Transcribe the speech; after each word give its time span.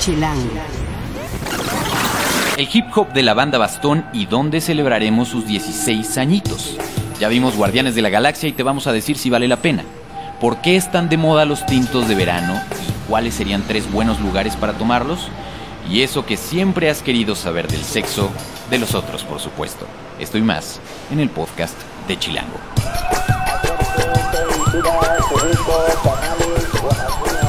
Chilango. 0.00 0.48
El 2.56 2.68
hip 2.72 2.86
hop 2.94 3.12
de 3.12 3.22
la 3.22 3.34
banda 3.34 3.58
Bastón 3.58 4.06
y 4.14 4.24
dónde 4.24 4.62
celebraremos 4.62 5.28
sus 5.28 5.46
16 5.46 6.16
añitos. 6.16 6.78
Ya 7.18 7.28
vimos 7.28 7.54
Guardianes 7.54 7.94
de 7.94 8.00
la 8.00 8.08
Galaxia 8.08 8.48
y 8.48 8.52
te 8.52 8.62
vamos 8.62 8.86
a 8.86 8.92
decir 8.92 9.18
si 9.18 9.28
vale 9.28 9.46
la 9.46 9.58
pena. 9.58 9.84
¿Por 10.40 10.62
qué 10.62 10.76
están 10.76 11.10
de 11.10 11.18
moda 11.18 11.44
los 11.44 11.66
tintos 11.66 12.08
de 12.08 12.14
verano 12.14 12.54
y 12.54 13.10
cuáles 13.10 13.34
serían 13.34 13.62
tres 13.68 13.92
buenos 13.92 14.20
lugares 14.20 14.56
para 14.56 14.72
tomarlos? 14.72 15.28
Y 15.90 16.00
eso 16.00 16.24
que 16.24 16.38
siempre 16.38 16.88
has 16.88 17.02
querido 17.02 17.34
saber 17.34 17.68
del 17.68 17.84
sexo 17.84 18.30
de 18.70 18.78
los 18.78 18.94
otros, 18.94 19.22
por 19.24 19.38
supuesto. 19.38 19.86
Esto 20.18 20.38
y 20.38 20.42
más 20.42 20.80
en 21.10 21.20
el 21.20 21.28
podcast 21.28 21.74
de 22.08 22.18
Chilango. 22.18 22.58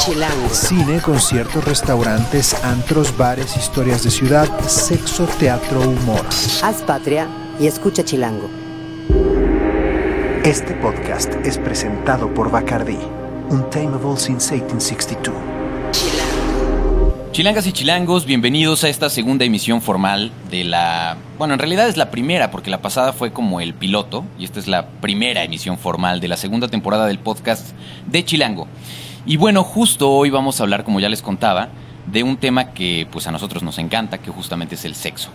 Chilango. 0.03 0.49
Cine, 0.49 0.99
conciertos, 0.99 1.63
restaurantes, 1.63 2.55
antros, 2.63 3.15
bares, 3.15 3.55
historias 3.55 4.03
de 4.03 4.09
ciudad, 4.09 4.49
sexo, 4.67 5.27
teatro, 5.37 5.79
humor. 5.79 6.25
Haz 6.63 6.81
patria 6.81 7.27
y 7.59 7.67
escucha 7.67 8.03
Chilango. 8.03 8.49
Este 10.43 10.73
podcast 10.73 11.31
es 11.45 11.59
presentado 11.59 12.33
por 12.33 12.49
Bacardi, 12.49 12.97
Untamable 13.51 14.17
since 14.17 14.55
1862. 14.55 15.35
Chilangas 17.31 17.67
y 17.67 17.71
chilangos, 17.71 18.25
bienvenidos 18.25 18.83
a 18.83 18.89
esta 18.89 19.07
segunda 19.07 19.45
emisión 19.45 19.83
formal 19.83 20.31
de 20.49 20.63
la... 20.63 21.15
Bueno, 21.37 21.53
en 21.53 21.59
realidad 21.59 21.87
es 21.87 21.95
la 21.95 22.09
primera 22.09 22.49
porque 22.49 22.71
la 22.71 22.81
pasada 22.81 23.13
fue 23.13 23.31
como 23.31 23.61
el 23.61 23.75
piloto 23.75 24.25
y 24.39 24.45
esta 24.45 24.59
es 24.59 24.67
la 24.67 24.87
primera 24.87 25.43
emisión 25.43 25.77
formal 25.77 26.19
de 26.21 26.27
la 26.27 26.37
segunda 26.37 26.67
temporada 26.69 27.05
del 27.05 27.19
podcast 27.19 27.69
de 28.07 28.25
Chilango. 28.25 28.67
Y 29.25 29.37
bueno, 29.37 29.63
justo 29.63 30.09
hoy 30.09 30.31
vamos 30.31 30.59
a 30.59 30.63
hablar, 30.63 30.83
como 30.83 30.99
ya 30.99 31.07
les 31.07 31.21
contaba, 31.21 31.69
de 32.07 32.23
un 32.23 32.37
tema 32.37 32.73
que 32.73 33.07
pues 33.11 33.27
a 33.27 33.31
nosotros 33.31 33.61
nos 33.61 33.77
encanta, 33.77 34.17
que 34.17 34.31
justamente 34.31 34.75
es 34.75 34.85
el 34.85 34.95
sexo. 34.95 35.29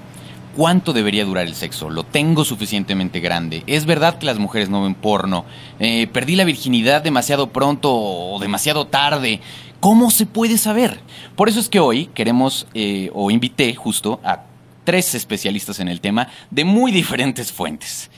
¿Cuánto 0.57 0.93
debería 0.93 1.25
durar 1.25 1.47
el 1.47 1.55
sexo? 1.55 1.89
¿Lo 1.89 2.03
tengo 2.03 2.45
suficientemente 2.45 3.21
grande? 3.21 3.63
¿Es 3.67 3.87
verdad 3.87 4.19
que 4.19 4.27
las 4.27 4.39
mujeres 4.39 4.71
no 4.71 4.83
ven 4.83 4.95
porno? 4.95 5.45
Eh, 5.79 6.09
¿Perdí 6.09 6.35
la 6.35 6.45
virginidad 6.45 7.03
demasiado 7.03 7.53
pronto 7.53 7.95
o 7.95 8.41
demasiado 8.41 8.87
tarde? 8.87 9.41
¿Cómo 9.79 10.11
se 10.11 10.27
puede 10.27 10.59
saber? 10.59 10.99
Por 11.37 11.49
eso 11.49 11.61
es 11.61 11.69
que 11.69 11.79
hoy 11.79 12.07
queremos, 12.07 12.67
eh, 12.75 13.11
o 13.15 13.31
invité 13.31 13.75
justo 13.75 14.19
a 14.25 14.45
tres 14.83 15.15
especialistas 15.15 15.79
en 15.79 15.87
el 15.89 16.01
tema 16.01 16.29
de 16.51 16.65
muy 16.65 16.91
diferentes 17.01 17.53
fuentes. 17.53 18.11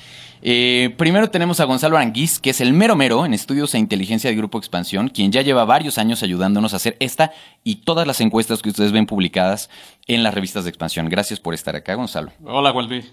Eh, 0.42 0.94
primero 0.96 1.30
tenemos 1.30 1.60
a 1.60 1.64
Gonzalo 1.64 1.96
Aranguiz, 1.96 2.38
que 2.38 2.50
es 2.50 2.60
el 2.60 2.72
mero 2.72 2.96
mero 2.96 3.24
en 3.24 3.34
estudios 3.34 3.74
e 3.74 3.78
inteligencia 3.78 4.30
de 4.30 4.36
Grupo 4.36 4.58
Expansión, 4.58 5.08
quien 5.08 5.32
ya 5.32 5.42
lleva 5.42 5.64
varios 5.64 5.98
años 5.98 6.22
ayudándonos 6.22 6.72
a 6.72 6.76
hacer 6.76 6.96
esta 7.00 7.32
y 7.64 7.76
todas 7.76 8.06
las 8.06 8.20
encuestas 8.20 8.62
que 8.62 8.70
ustedes 8.70 8.92
ven 8.92 9.06
publicadas 9.06 9.70
en 10.06 10.22
las 10.22 10.34
revistas 10.34 10.64
de 10.64 10.70
Expansión. 10.70 11.08
Gracias 11.08 11.40
por 11.40 11.54
estar 11.54 11.76
acá, 11.76 11.94
Gonzalo. 11.94 12.32
Hola, 12.44 12.72
Walby. 12.72 13.04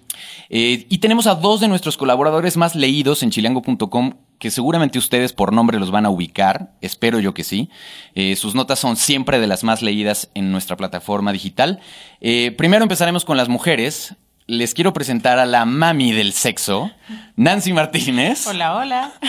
Eh, 0.49 0.85
y 0.89 0.97
tenemos 0.99 1.27
a 1.27 1.35
dos 1.35 1.59
de 1.59 1.67
nuestros 1.67 1.97
colaboradores 1.97 2.57
más 2.57 2.75
leídos 2.75 3.23
en 3.23 3.31
chilango.com 3.31 4.13
que 4.39 4.51
seguramente 4.51 4.99
ustedes 4.99 5.33
por 5.33 5.53
nombre 5.53 5.79
los 5.79 5.91
van 5.91 6.05
a 6.05 6.09
ubicar, 6.09 6.73
espero 6.81 7.19
yo 7.19 7.33
que 7.33 7.43
sí. 7.43 7.69
Eh, 8.15 8.35
sus 8.35 8.55
notas 8.55 8.79
son 8.79 8.97
siempre 8.97 9.39
de 9.39 9.47
las 9.47 9.63
más 9.63 9.81
leídas 9.81 10.29
en 10.33 10.51
nuestra 10.51 10.75
plataforma 10.75 11.31
digital. 11.31 11.79
Eh, 12.21 12.53
primero 12.57 12.83
empezaremos 12.83 13.25
con 13.25 13.37
las 13.37 13.49
mujeres. 13.49 14.15
Les 14.47 14.75
quiero 14.75 14.93
presentar 14.93 15.39
a 15.39 15.45
la 15.47 15.65
mami 15.65 16.11
del 16.11 16.31
sexo, 16.31 16.91
Nancy 17.35 17.73
Martínez. 17.73 18.45
Hola, 18.45 18.75
hola. 18.75 19.11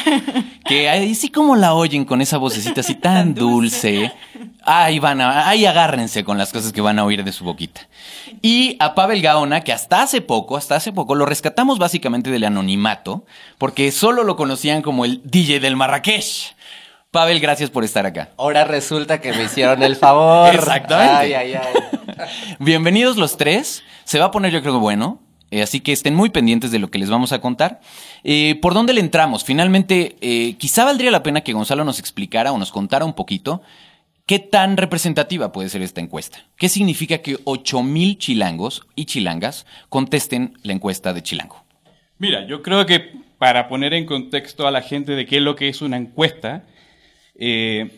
Que 0.67 0.89
ahí 0.89 1.14
sí 1.14 1.31
como 1.31 1.55
la 1.55 1.75
oyen 1.75 2.05
con 2.05 2.20
esa 2.20 2.39
vocecita 2.39 2.81
así 2.81 2.97
tan, 2.97 3.14
Tan 3.14 3.34
dulce. 3.34 3.92
dulce. 4.00 4.12
Ahí 4.64 4.98
van 4.98 5.20
a, 5.20 5.48
ahí 5.48 5.64
agárrense 5.64 6.25
con 6.25 6.39
las 6.39 6.53
cosas 6.53 6.73
que 6.73 6.81
van 6.81 6.98
a 6.98 7.05
oír 7.05 7.23
de 7.23 7.31
su 7.33 7.45
boquita. 7.45 7.83
Y 8.42 8.77
a 8.81 8.97
Pavel 8.97 9.23
Gaona, 9.23 9.61
que 9.61 9.73
hasta 9.73 10.03
hace 10.03 10.20
poco, 10.23 10.56
hasta 10.56 10.75
hace 10.75 10.92
poco, 10.92 11.14
lo 11.14 11.25
rescatamos 11.25 11.79
básicamente 11.79 12.30
del 12.30 12.42
anonimato, 12.45 13.24
porque 13.58 13.92
solo 13.92 14.24
lo 14.24 14.35
conocían 14.35 14.83
como 14.83 15.05
el 15.05 15.20
DJ 15.24 15.61
del 15.61 15.77
Marrakech. 15.77 16.55
Pavel, 17.16 17.40
gracias 17.40 17.70
por 17.70 17.82
estar 17.82 18.04
acá. 18.04 18.28
Ahora 18.36 18.64
resulta 18.64 19.22
que 19.22 19.32
me 19.32 19.44
hicieron 19.44 19.82
el 19.82 19.96
favor. 19.96 20.54
Exactamente. 20.54 21.14
Ay, 21.14 21.32
ay, 21.32 21.54
ay. 21.54 22.27
Bienvenidos 22.58 23.16
los 23.16 23.38
tres. 23.38 23.82
Se 24.04 24.18
va 24.18 24.27
a 24.27 24.30
poner 24.30 24.52
yo 24.52 24.60
creo 24.60 24.78
bueno. 24.80 25.22
eh, 25.50 25.62
así 25.62 25.80
que 25.80 25.92
estén 25.92 26.14
muy 26.14 26.28
pendientes 26.28 26.72
de 26.72 26.78
lo 26.78 26.90
que 26.90 26.98
les 26.98 27.08
vamos 27.08 27.32
a 27.32 27.40
contar. 27.40 27.80
Eh, 28.22 28.58
¿Por 28.60 28.74
dónde 28.74 28.92
le 28.92 29.00
entramos? 29.00 29.44
Finalmente, 29.44 30.16
eh, 30.20 30.56
quizá 30.58 30.84
valdría 30.84 31.10
la 31.10 31.22
pena 31.22 31.40
que 31.40 31.54
Gonzalo 31.54 31.84
nos 31.84 31.98
explicara 32.00 32.52
o 32.52 32.58
nos 32.58 32.70
contara 32.70 33.06
un 33.06 33.14
poquito 33.14 33.62
qué 34.27 34.38
tan 34.38 34.77
representativa 34.77 35.52
puede 35.52 35.70
ser 35.70 35.80
esta 35.80 36.02
encuesta. 36.02 36.40
¿Qué 36.58 36.68
significa 36.68 37.22
que 37.22 37.38
8000 37.44 38.18
chilangos 38.18 38.86
y 38.94 39.06
chilangas 39.06 39.64
contesten 39.88 40.58
la 40.62 40.74
encuesta 40.74 41.14
de 41.14 41.22
Chilango? 41.22 41.64
Mira, 42.18 42.46
yo 42.46 42.60
creo 42.60 42.84
que 42.84 43.12
para 43.38 43.68
poner 43.68 43.94
en 43.94 44.04
contexto 44.04 44.66
a 44.66 44.70
la 44.70 44.83
gente 44.83 45.12
de 45.12 45.24
qué 45.24 45.38
es 45.38 45.42
lo 45.42 45.56
que 45.56 45.70
es 45.70 45.80
una 45.80 45.96
encuesta, 45.96 46.64
eh, 47.39 47.91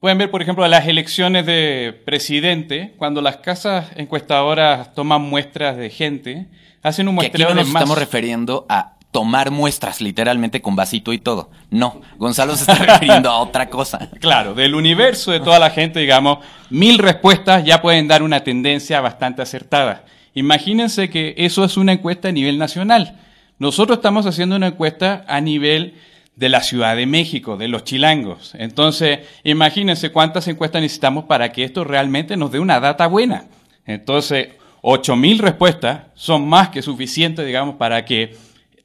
pueden 0.00 0.18
ver, 0.18 0.30
por 0.30 0.42
ejemplo, 0.42 0.66
las 0.68 0.86
elecciones 0.86 1.46
de 1.46 1.98
presidente, 2.04 2.94
cuando 2.96 3.20
las 3.22 3.38
casas 3.38 3.86
encuestadoras 3.96 4.94
toman 4.94 5.22
muestras 5.22 5.76
de 5.76 5.90
gente, 5.90 6.46
hacen 6.82 7.08
un 7.08 7.18
Que 7.18 7.26
aquí 7.26 7.38
muestreo 7.38 7.48
no 7.48 7.54
de 7.54 7.60
nos 7.62 7.72
más... 7.72 7.82
estamos 7.82 7.98
refiriendo 7.98 8.66
a 8.68 8.96
tomar 9.16 9.50
muestras 9.50 10.02
literalmente 10.02 10.60
con 10.60 10.76
vasito 10.76 11.12
y 11.14 11.18
todo. 11.18 11.50
No, 11.70 12.02
Gonzalo 12.18 12.54
se 12.54 12.70
está 12.70 12.74
refiriendo 12.92 13.30
a 13.30 13.38
otra 13.38 13.70
cosa. 13.70 14.10
Claro, 14.20 14.54
del 14.54 14.74
universo 14.74 15.32
de 15.32 15.40
toda 15.40 15.58
la 15.58 15.70
gente, 15.70 16.00
digamos, 16.00 16.38
mil 16.68 16.98
respuestas 16.98 17.64
ya 17.64 17.80
pueden 17.80 18.08
dar 18.08 18.22
una 18.22 18.40
tendencia 18.44 19.00
bastante 19.00 19.40
acertada. 19.40 20.04
Imagínense 20.34 21.08
que 21.08 21.34
eso 21.38 21.64
es 21.64 21.78
una 21.78 21.94
encuesta 21.94 22.28
a 22.28 22.32
nivel 22.32 22.58
nacional. 22.58 23.18
Nosotros 23.58 23.98
estamos 23.98 24.26
haciendo 24.26 24.54
una 24.54 24.66
encuesta 24.66 25.24
a 25.26 25.40
nivel 25.40 25.94
de 26.36 26.50
la 26.50 26.62
Ciudad 26.62 26.94
de 26.94 27.06
México, 27.06 27.56
de 27.56 27.66
los 27.66 27.84
chilangos. 27.84 28.54
Entonces, 28.58 29.20
imagínense 29.42 30.12
cuántas 30.12 30.46
encuestas 30.48 30.82
necesitamos 30.82 31.24
para 31.24 31.50
que 31.50 31.64
esto 31.64 31.82
realmente 31.82 32.36
nos 32.36 32.52
dé 32.52 32.60
una 32.60 32.78
data 32.78 33.06
buena. 33.06 33.46
Entonces, 33.86 34.48
8.000 34.82 35.38
respuestas 35.38 36.02
son 36.14 36.46
más 36.46 36.68
que 36.68 36.82
suficientes, 36.82 37.46
digamos, 37.46 37.76
para 37.76 38.04
que 38.04 38.36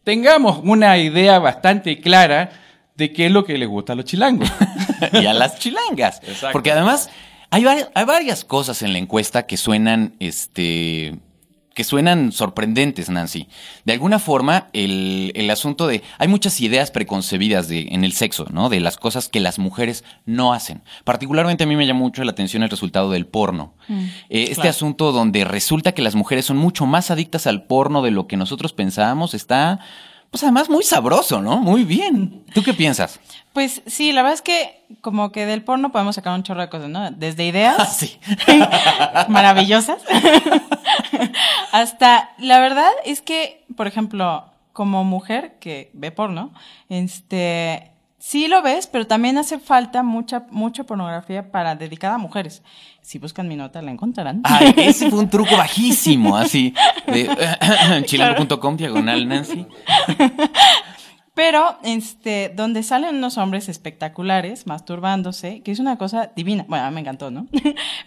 tengamos 0.04 0.62
una 0.64 0.98
idea 0.98 1.40
bastante 1.40 2.00
clara 2.00 2.52
de 2.96 3.12
qué 3.12 3.26
es 3.26 3.32
lo 3.32 3.44
que 3.44 3.58
les 3.58 3.68
gusta 3.68 3.94
a 3.94 3.96
los 3.98 4.06
chilangos. 4.06 4.50
y 5.14 5.26
a 5.26 5.34
las 5.34 5.60
chilangas. 5.60 6.22
Exacto. 6.24 6.54
Porque 6.54 6.72
además 6.72 7.10
hay, 7.50 7.66
hay 7.66 8.06
varias 8.06 8.46
cosas 8.46 8.82
en 8.82 8.94
la 8.94 9.00
encuesta 9.00 9.46
que 9.46 9.58
suenan, 9.58 10.16
este, 10.20 11.18
que 11.74 11.84
suenan 11.84 12.32
sorprendentes, 12.32 13.10
Nancy. 13.10 13.48
De 13.86 13.94
alguna 13.94 14.20
forma, 14.20 14.68
el, 14.74 15.32
el 15.36 15.50
asunto 15.50 15.88
de, 15.88 16.04
hay 16.18 16.28
muchas 16.28 16.60
ideas 16.60 16.92
preconcebidas 16.92 17.68
de, 17.68 17.88
en 17.92 18.04
el 18.04 18.14
sexo, 18.14 18.46
¿no? 18.52 18.70
De 18.70 18.80
las 18.80 18.98
cosas 18.98 19.30
que 19.30 19.40
las 19.40 19.58
mujeres 19.58 20.04
no 20.26 20.54
hacen. 20.54 20.82
Particularmente 21.04 21.64
a 21.64 21.68
mí 21.68 21.76
me 21.76 21.88
llama 21.88 22.02
mucho 22.02 22.24
la 22.24 22.32
atención 22.32 22.64
el 22.64 22.70
resultado 22.70 23.12
del 23.12 23.26
porno. 23.26 23.74
Eh, 24.30 24.48
este 24.50 24.68
asunto 24.68 25.12
donde 25.12 25.46
resulta 25.46 25.94
que 25.94 26.02
las 26.02 26.16
mujeres 26.16 26.46
son 26.46 26.58
mucho 26.58 26.86
más 26.86 27.12
adictas 27.12 27.48
al 27.48 27.64
porno 27.64 28.02
de 28.02 28.12
lo 28.12 28.28
que 28.28 28.38
nosotros 28.38 28.74
pensábamos 28.74 29.34
está, 29.34 29.80
pues 30.32 30.44
además 30.44 30.70
muy 30.70 30.84
sabroso, 30.84 31.42
¿no? 31.42 31.58
Muy 31.58 31.84
bien. 31.84 32.46
¿Tú 32.54 32.64
qué 32.64 32.74
piensas? 32.74 33.20
Pues 33.52 33.82
sí, 33.86 34.14
la 34.14 34.22
verdad 34.22 34.36
es 34.36 34.42
que 34.42 34.82
como 35.02 35.34
que 35.34 35.46
del 35.46 35.62
porno 35.62 35.92
podemos 35.92 36.16
sacar 36.16 36.34
un 36.34 36.44
chorro 36.44 36.62
de 36.62 36.70
cosas, 36.70 36.88
¿no? 36.90 37.12
Desde 37.12 37.46
ideas 37.46 37.76
Ah, 37.78 37.86
sí. 37.86 38.18
maravillosas 39.28 40.02
hasta, 41.74 42.32
la 42.38 42.60
verdad 42.60 42.90
es 43.06 43.22
que, 43.22 43.66
por 43.76 43.88
ejemplo, 43.88 44.46
como 44.74 45.04
mujer 45.04 45.58
que 45.60 45.92
ve 45.94 46.12
porno, 46.12 46.54
este, 46.88 47.91
sí 48.22 48.48
lo 48.48 48.62
ves, 48.62 48.88
pero 48.88 49.08
también 49.08 49.38
hace 49.38 49.60
falta 49.60 50.04
mucha, 50.04 50.46
mucha 50.52 50.84
pornografía 50.84 51.52
para 51.52 51.76
dedicada 51.76 52.16
a 52.16 52.18
mujeres. 52.20 52.62
Si 53.02 53.18
buscan 53.18 53.48
mi 53.48 53.56
nota, 53.56 53.82
la 53.82 53.92
encontrarán. 53.92 54.42
Ay, 54.44 54.74
ese 54.78 55.10
fue 55.10 55.20
un 55.20 55.30
truco 55.30 55.58
bajísimo, 55.58 56.38
así. 56.38 56.74
De 57.08 57.28
chilango.com, 58.06 58.78
diagonal 58.78 59.28
Nancy. 59.28 59.66
Pero, 61.34 61.80
este, 61.84 62.52
donde 62.56 62.84
salen 62.84 63.16
unos 63.16 63.38
hombres 63.38 63.70
espectaculares 63.70 64.68
masturbándose, 64.68 65.62
que 65.62 65.72
es 65.72 65.80
una 65.80 65.98
cosa 65.98 66.32
divina. 66.36 66.66
Bueno, 66.68 66.86
a 66.86 66.90
mí 66.90 66.96
me 66.96 67.02
encantó, 67.02 67.32
¿no? 67.32 67.48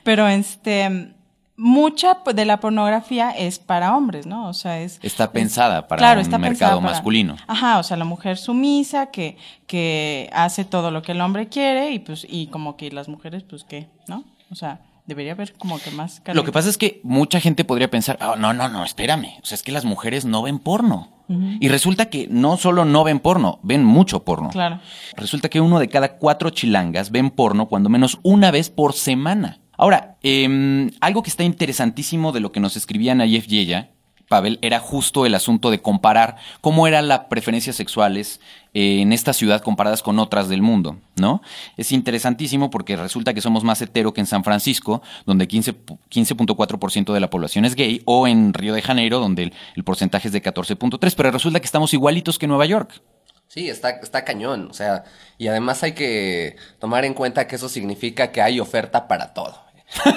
Pero, 0.05 0.29
este, 0.29 1.14
mucha 1.57 2.19
de 2.35 2.45
la 2.45 2.59
pornografía 2.61 3.31
es 3.31 3.59
para 3.59 3.97
hombres, 3.97 4.27
¿no? 4.27 4.49
O 4.49 4.53
sea, 4.55 4.81
es... 4.81 4.99
Está 5.03 5.31
pensada 5.33 5.87
para 5.87 5.99
Claro, 6.01 6.21
un 6.21 6.25
está 6.27 6.39
mercado 6.39 6.81
para- 6.81 6.93
masculino. 6.93 7.37
Ajá, 7.47 7.79
o 7.79 7.83
sea, 7.83 7.97
la 7.97 8.05
mujer 8.05 8.37
sumisa 8.39 9.07
que, 9.11 9.37
que 9.67 10.29
hace 10.33 10.65
todo 10.65 10.91
lo 10.91 11.03
que 11.03 11.13
el 11.13 11.21
hombre 11.21 11.49
quiere 11.49 11.93
y 11.93 11.99
pues, 12.01 12.27
y 12.29 12.49
como 12.49 12.77
que 12.77 12.91
las 12.91 13.09
mujeres, 13.09 13.45
pues, 13.45 13.65
¿qué? 13.65 13.89
¿No? 14.09 14.25
O 14.51 14.55
sea, 14.57 14.81
debería 15.07 15.33
haber 15.33 15.53
como 15.55 15.79
que 15.79 15.91
más... 15.91 16.23
Lo 16.33 16.45
que 16.45 16.53
pasa 16.53 16.69
es 16.69 16.79
que 16.79 17.01
mucha 17.05 17.39
gente 17.41 17.65
podría 17.65 17.91
pensar, 17.91 18.19
"Ah, 18.21 18.35
no, 18.39 18.53
no, 18.53 18.69
no, 18.69 18.85
espérame. 18.85 19.35
O 19.43 19.47
sea, 19.47 19.55
es 19.57 19.63
que 19.63 19.73
las 19.73 19.85
mujeres 19.85 20.25
no 20.25 20.43
ven 20.43 20.59
porno. 20.59 21.11
Y 21.27 21.69
resulta 21.69 22.11
que 22.11 22.27
no 22.31 22.59
solo 22.59 22.85
no 22.85 23.03
ven 23.03 23.19
porno, 23.19 23.59
ven 23.63 23.83
mucho 23.83 24.25
porno. 24.25 24.51
Claro. 24.51 24.81
Resulta 25.17 25.49
que 25.49 25.59
uno 25.59 25.79
de 25.79 25.89
cada 25.89 26.19
cuatro 26.19 26.51
chilangas 26.51 27.11
ven 27.11 27.31
porno 27.31 27.67
cuando 27.67 27.89
menos 27.89 28.19
una 28.23 28.51
vez 28.51 28.69
por 28.69 28.93
semana. 28.93 29.59
Ahora, 29.77 30.17
em, 30.23 30.91
algo 31.01 31.23
que 31.23 31.31
está 31.31 31.45
interesantísimo 31.45 32.33
de 32.33 32.41
lo 32.41 32.53
que 32.53 32.61
nos 32.61 32.77
escribían 32.77 33.21
a 33.21 33.27
Jeff 33.27 33.47
Yeya, 33.47 33.91
Pavel, 34.29 34.59
era 34.63 34.81
justo 34.81 35.27
el 35.27 35.35
asunto 35.35 35.71
de 35.71 35.83
comparar 35.83 36.37
cómo 36.61 36.87
eran 36.87 37.09
las 37.09 37.21
preferencias 37.27 37.77
sexuales 37.77 38.41
eh, 38.73 39.01
en 39.03 39.13
esta 39.13 39.33
ciudad 39.33 39.61
comparadas 39.61 40.03
con 40.03 40.19
otras 40.19 40.49
del 40.49 40.63
mundo, 40.63 40.99
¿no? 41.17 41.43
Es 41.77 41.93
interesantísimo 41.93 42.71
porque 42.71 42.97
resulta 42.97 43.35
que 43.35 43.43
somos 43.43 43.65
más 43.65 43.83
hetero 43.83 44.15
que 44.15 44.21
en 44.21 44.27
San 44.27 44.43
Francisco, 44.43 45.03
donde 45.27 45.47
15 45.47 45.75
15.4% 45.75 47.13
de 47.13 47.21
la 47.21 47.31
población 47.31 47.65
es 47.65 47.75
gay, 47.75 48.01
o 48.07 48.27
en 48.27 48.55
Río 48.55 48.75
de 48.75 48.83
Janeiro, 48.83 49.21
donde 49.21 49.45
el, 49.45 49.53
el 49.77 49.85
porcentaje 49.85 50.29
es 50.29 50.33
de 50.33 50.43
14.3%, 50.43 51.15
pero 51.17 51.31
resulta 51.31 51.61
que 51.61 51.67
estamos 51.67 51.93
igualitos 51.93 52.39
que 52.39 52.47
en 52.47 52.51
Nueva 52.51 52.67
York. 52.67 53.03
Sí, 53.49 53.69
está, 53.69 53.91
está 53.91 54.25
cañón. 54.25 54.69
O 54.71 54.75
sea, 54.75 55.05
y 55.39 55.49
además 55.49 55.83
hay 55.83 55.93
que 55.93 56.57
tomar 56.81 57.05
en 57.05 57.15
cuenta 57.15 57.47
que 57.47 57.57
eso 57.57 57.69
significa 57.69 58.33
que 58.33 58.43
hay 58.43 58.59
oferta 58.59 59.07
para 59.07 59.33
todo. 59.33 59.64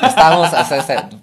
Estamos, 0.03 0.49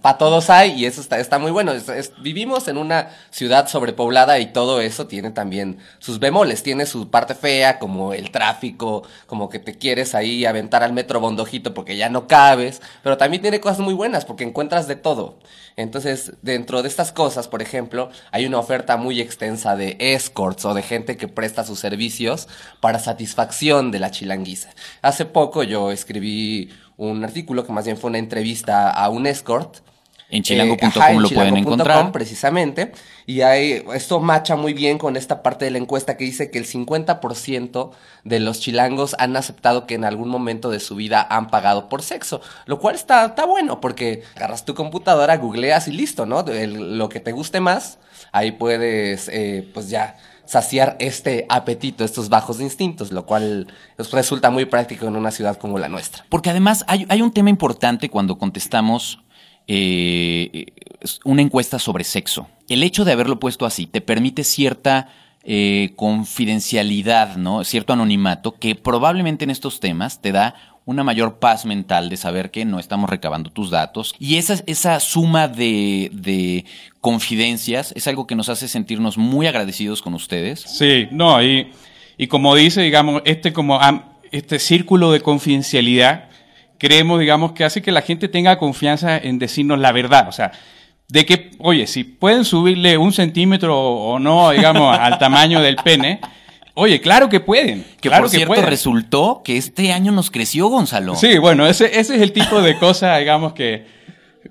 para 0.01 0.19
todos 0.19 0.49
hay 0.49 0.73
y 0.73 0.87
eso 0.87 1.01
está, 1.01 1.19
está 1.19 1.39
muy 1.39 1.51
bueno. 1.51 1.73
Vivimos 2.19 2.69
en 2.69 2.79
una 2.79 3.11
ciudad 3.31 3.69
sobrepoblada 3.69 4.39
y 4.39 4.53
todo 4.53 4.81
eso 4.81 5.07
tiene 5.07 5.31
también 5.31 5.79
sus 5.99 6.21
bemoles. 6.21 6.63
Tiene 6.63 6.87
su 6.87 7.11
parte 7.11 7.35
fea, 7.35 7.79
como 7.79 8.15
el 8.15 8.31
tráfico, 8.31 9.03
como 9.27 9.49
que 9.49 9.59
te 9.59 9.77
quieres 9.77 10.15
ahí 10.15 10.45
aventar 10.45 10.83
al 10.83 10.93
metro 10.93 11.21
bondojito 11.21 11.75
porque 11.75 11.97
ya 11.97 12.09
no 12.09 12.29
cabes. 12.29 12.81
Pero 13.03 13.17
también 13.17 13.43
tiene 13.43 13.61
cosas 13.61 13.81
muy 13.81 13.95
buenas 13.95 14.25
porque 14.25 14.45
encuentras 14.45 14.87
de 14.87 14.97
todo. 14.97 15.39
Entonces, 15.77 16.33
dentro 16.43 16.83
de 16.83 16.89
estas 16.89 17.11
cosas, 17.11 17.49
por 17.49 17.61
ejemplo, 17.61 18.11
hay 18.31 18.47
una 18.47 18.59
oferta 18.59 18.97
muy 18.97 19.21
extensa 19.21 19.75
de 19.75 19.97
escorts 19.99 20.65
o 20.65 20.75
de 20.75 20.83
gente 20.83 21.17
que 21.17 21.27
presta 21.27 21.65
sus 21.65 21.81
servicios 21.81 22.49
para 22.81 23.01
satisfacción 23.01 23.91
de 23.91 23.99
la 23.99 24.11
chilanguiza. 24.11 24.71
Hace 25.03 25.25
poco 25.25 25.65
yo 25.65 25.91
escribí 25.91 26.71
un 26.97 27.25
artículo 27.25 27.67
que 27.67 27.73
más 27.73 27.85
bien 27.85 27.97
fue 27.97 28.11
una 28.11 28.19
entrevista 28.19 28.91
a 28.91 29.09
un 29.09 29.27
escort. 29.27 29.79
En 30.31 30.39
Eh, 30.41 30.43
chilango.com 30.43 31.03
en 31.09 31.23
lo 31.23 31.29
pueden 31.31 31.57
encontrar. 31.57 32.11
precisamente. 32.11 32.93
Y 33.27 33.43
hay, 33.43 33.85
esto 33.95 34.21
macha 34.21 34.57
muy 34.57 34.73
bien 34.75 34.99
con 34.99 35.17
esta 35.17 35.43
parte 35.43 35.65
de 35.67 35.71
la 35.71 35.79
encuesta 35.79 36.17
que 36.17 36.25
dice 36.25 36.51
que 36.51 36.59
el 36.59 36.67
50% 36.67 37.91
de 38.25 38.41
los 38.41 38.61
chilangos 38.61 39.15
han 39.19 39.37
aceptado 39.37 39.87
que 39.87 39.95
en 39.95 40.05
algún 40.05 40.29
momento 40.29 40.71
de 40.71 40.81
su 40.81 40.95
vida 40.97 41.27
han 41.29 41.49
pagado 41.49 41.89
por 41.89 42.03
sexo. 42.03 42.41
Lo 42.67 42.79
cual 42.81 42.95
está, 42.95 43.27
está 43.27 43.45
bueno 43.47 43.81
porque 43.81 44.23
agarras 44.37 44.65
tu 44.65 44.75
computadora, 44.75 45.37
googleas 45.37 45.89
y 45.89 45.93
listo, 45.93 46.27
¿no? 46.27 46.41
El- 46.41 46.99
lo 46.99 47.09
que 47.09 47.21
te 47.21 47.33
guste 47.33 47.61
más, 47.61 47.99
ahí 48.33 48.53
puedes, 48.53 49.29
eh, 49.29 49.69
pues 49.75 49.89
ya 49.91 50.17
saciar 50.47 50.97
este 51.01 51.47
apetito, 51.49 52.05
estos 52.05 52.29
bajos 52.29 52.61
instintos, 52.61 53.13
lo 53.13 53.25
cual 53.25 53.67
pues, 53.97 54.11
resulta 54.11 54.51
muy 54.51 54.67
práctico 54.67 55.07
en 55.07 55.17
una 55.17 55.31
ciudad 55.31 55.57
como 55.57 55.79
la 55.79 55.89
nuestra. 55.89 56.27
Porque 56.29 56.51
además 56.51 56.85
hay, 56.87 57.07
hay 57.09 57.23
un 57.23 57.33
tema 57.33 57.49
importante 57.49 58.11
cuando 58.11 58.37
contestamos 58.37 59.21
eh, 59.67 60.67
una 61.25 61.43
encuesta 61.43 61.79
sobre 61.79 62.05
sexo. 62.05 62.49
El 62.69 62.83
hecho 62.83 63.05
de 63.05 63.13
haberlo 63.13 63.39
puesto 63.39 63.67
así 63.67 63.87
te 63.87 64.01
permite 64.01 64.45
cierta 64.45 65.09
eh, 65.43 65.93
confidencialidad, 65.97 67.37
¿no? 67.37 67.65
Cierto 67.65 67.93
anonimato 67.93 68.55
que 68.55 68.75
probablemente 68.75 69.45
en 69.45 69.51
estos 69.51 69.81
temas 69.81 70.23
te 70.23 70.33
da 70.33 70.55
una 70.87 71.03
mayor 71.03 71.39
paz 71.39 71.65
mental 71.65 72.11
de 72.11 72.17
saber 72.17 72.51
que 72.51 72.65
no 72.65 72.79
estamos 72.79 73.09
recabando 73.09 73.51
tus 73.51 73.71
datos. 73.71 74.15
Y 74.19 74.37
esa, 74.37 74.63
esa 74.67 75.01
suma 75.01 75.49
de, 75.49 76.11
de 76.13 76.65
confidencias 77.01 77.93
es 77.97 78.07
algo 78.07 78.27
que 78.27 78.35
nos 78.35 78.49
hace 78.49 78.69
sentirnos 78.69 79.17
muy 79.17 79.47
agradecidos 79.47 80.03
con 80.03 80.15
ustedes. 80.15 80.61
Sí, 80.61 81.09
no, 81.11 81.43
y, 81.43 81.73
y 82.19 82.27
como 82.27 82.55
dice, 82.55 82.83
digamos, 82.83 83.23
este 83.25 83.53
como 83.53 83.81
este 84.31 84.59
círculo 84.59 85.13
de 85.13 85.21
confidencialidad, 85.21 86.29
creemos, 86.85 87.19
digamos, 87.19 87.53
que 87.53 87.65
hace 87.65 87.81
que 87.81 87.91
la 87.91 88.03
gente 88.03 88.29
tenga 88.29 88.59
confianza 88.59 89.17
en 89.17 89.39
decirnos 89.39 89.79
la 89.79 89.91
verdad. 89.91 90.29
O 90.29 90.33
sea, 90.33 90.53
de 91.09 91.25
que, 91.25 91.53
oye, 91.59 91.87
si 91.87 92.05
pueden 92.05 92.45
subirle 92.45 92.99
un 92.99 93.15
centímetro 93.15 93.75
o 93.75 94.19
no, 94.19 94.51
digamos, 94.51 94.95
al 95.01 95.19
tamaño 95.19 95.63
del 95.63 95.77
pene, 95.77 96.21
oye, 96.75 97.01
claro 97.01 97.31
que 97.31 97.41
pueden. 97.41 97.87
Que 98.03 98.11
claro 98.11 98.25
por 98.25 98.31
cierto 98.31 98.49
pueden. 98.49 98.67
resultó 98.67 99.41
que 99.43 99.57
este 99.57 99.95
año 99.95 100.13
nos 100.13 100.31
creció, 100.31 100.69
Gonzalo. 100.69 101.17
Sí, 101.17 101.39
bueno, 101.39 101.67
ese, 101.67 101.87
ese 101.99 102.17
es 102.17 102.21
el 102.21 102.33
tipo 102.33 102.61
de 102.61 102.77
cosa, 102.77 103.17
digamos, 103.17 103.55
que, 103.55 103.87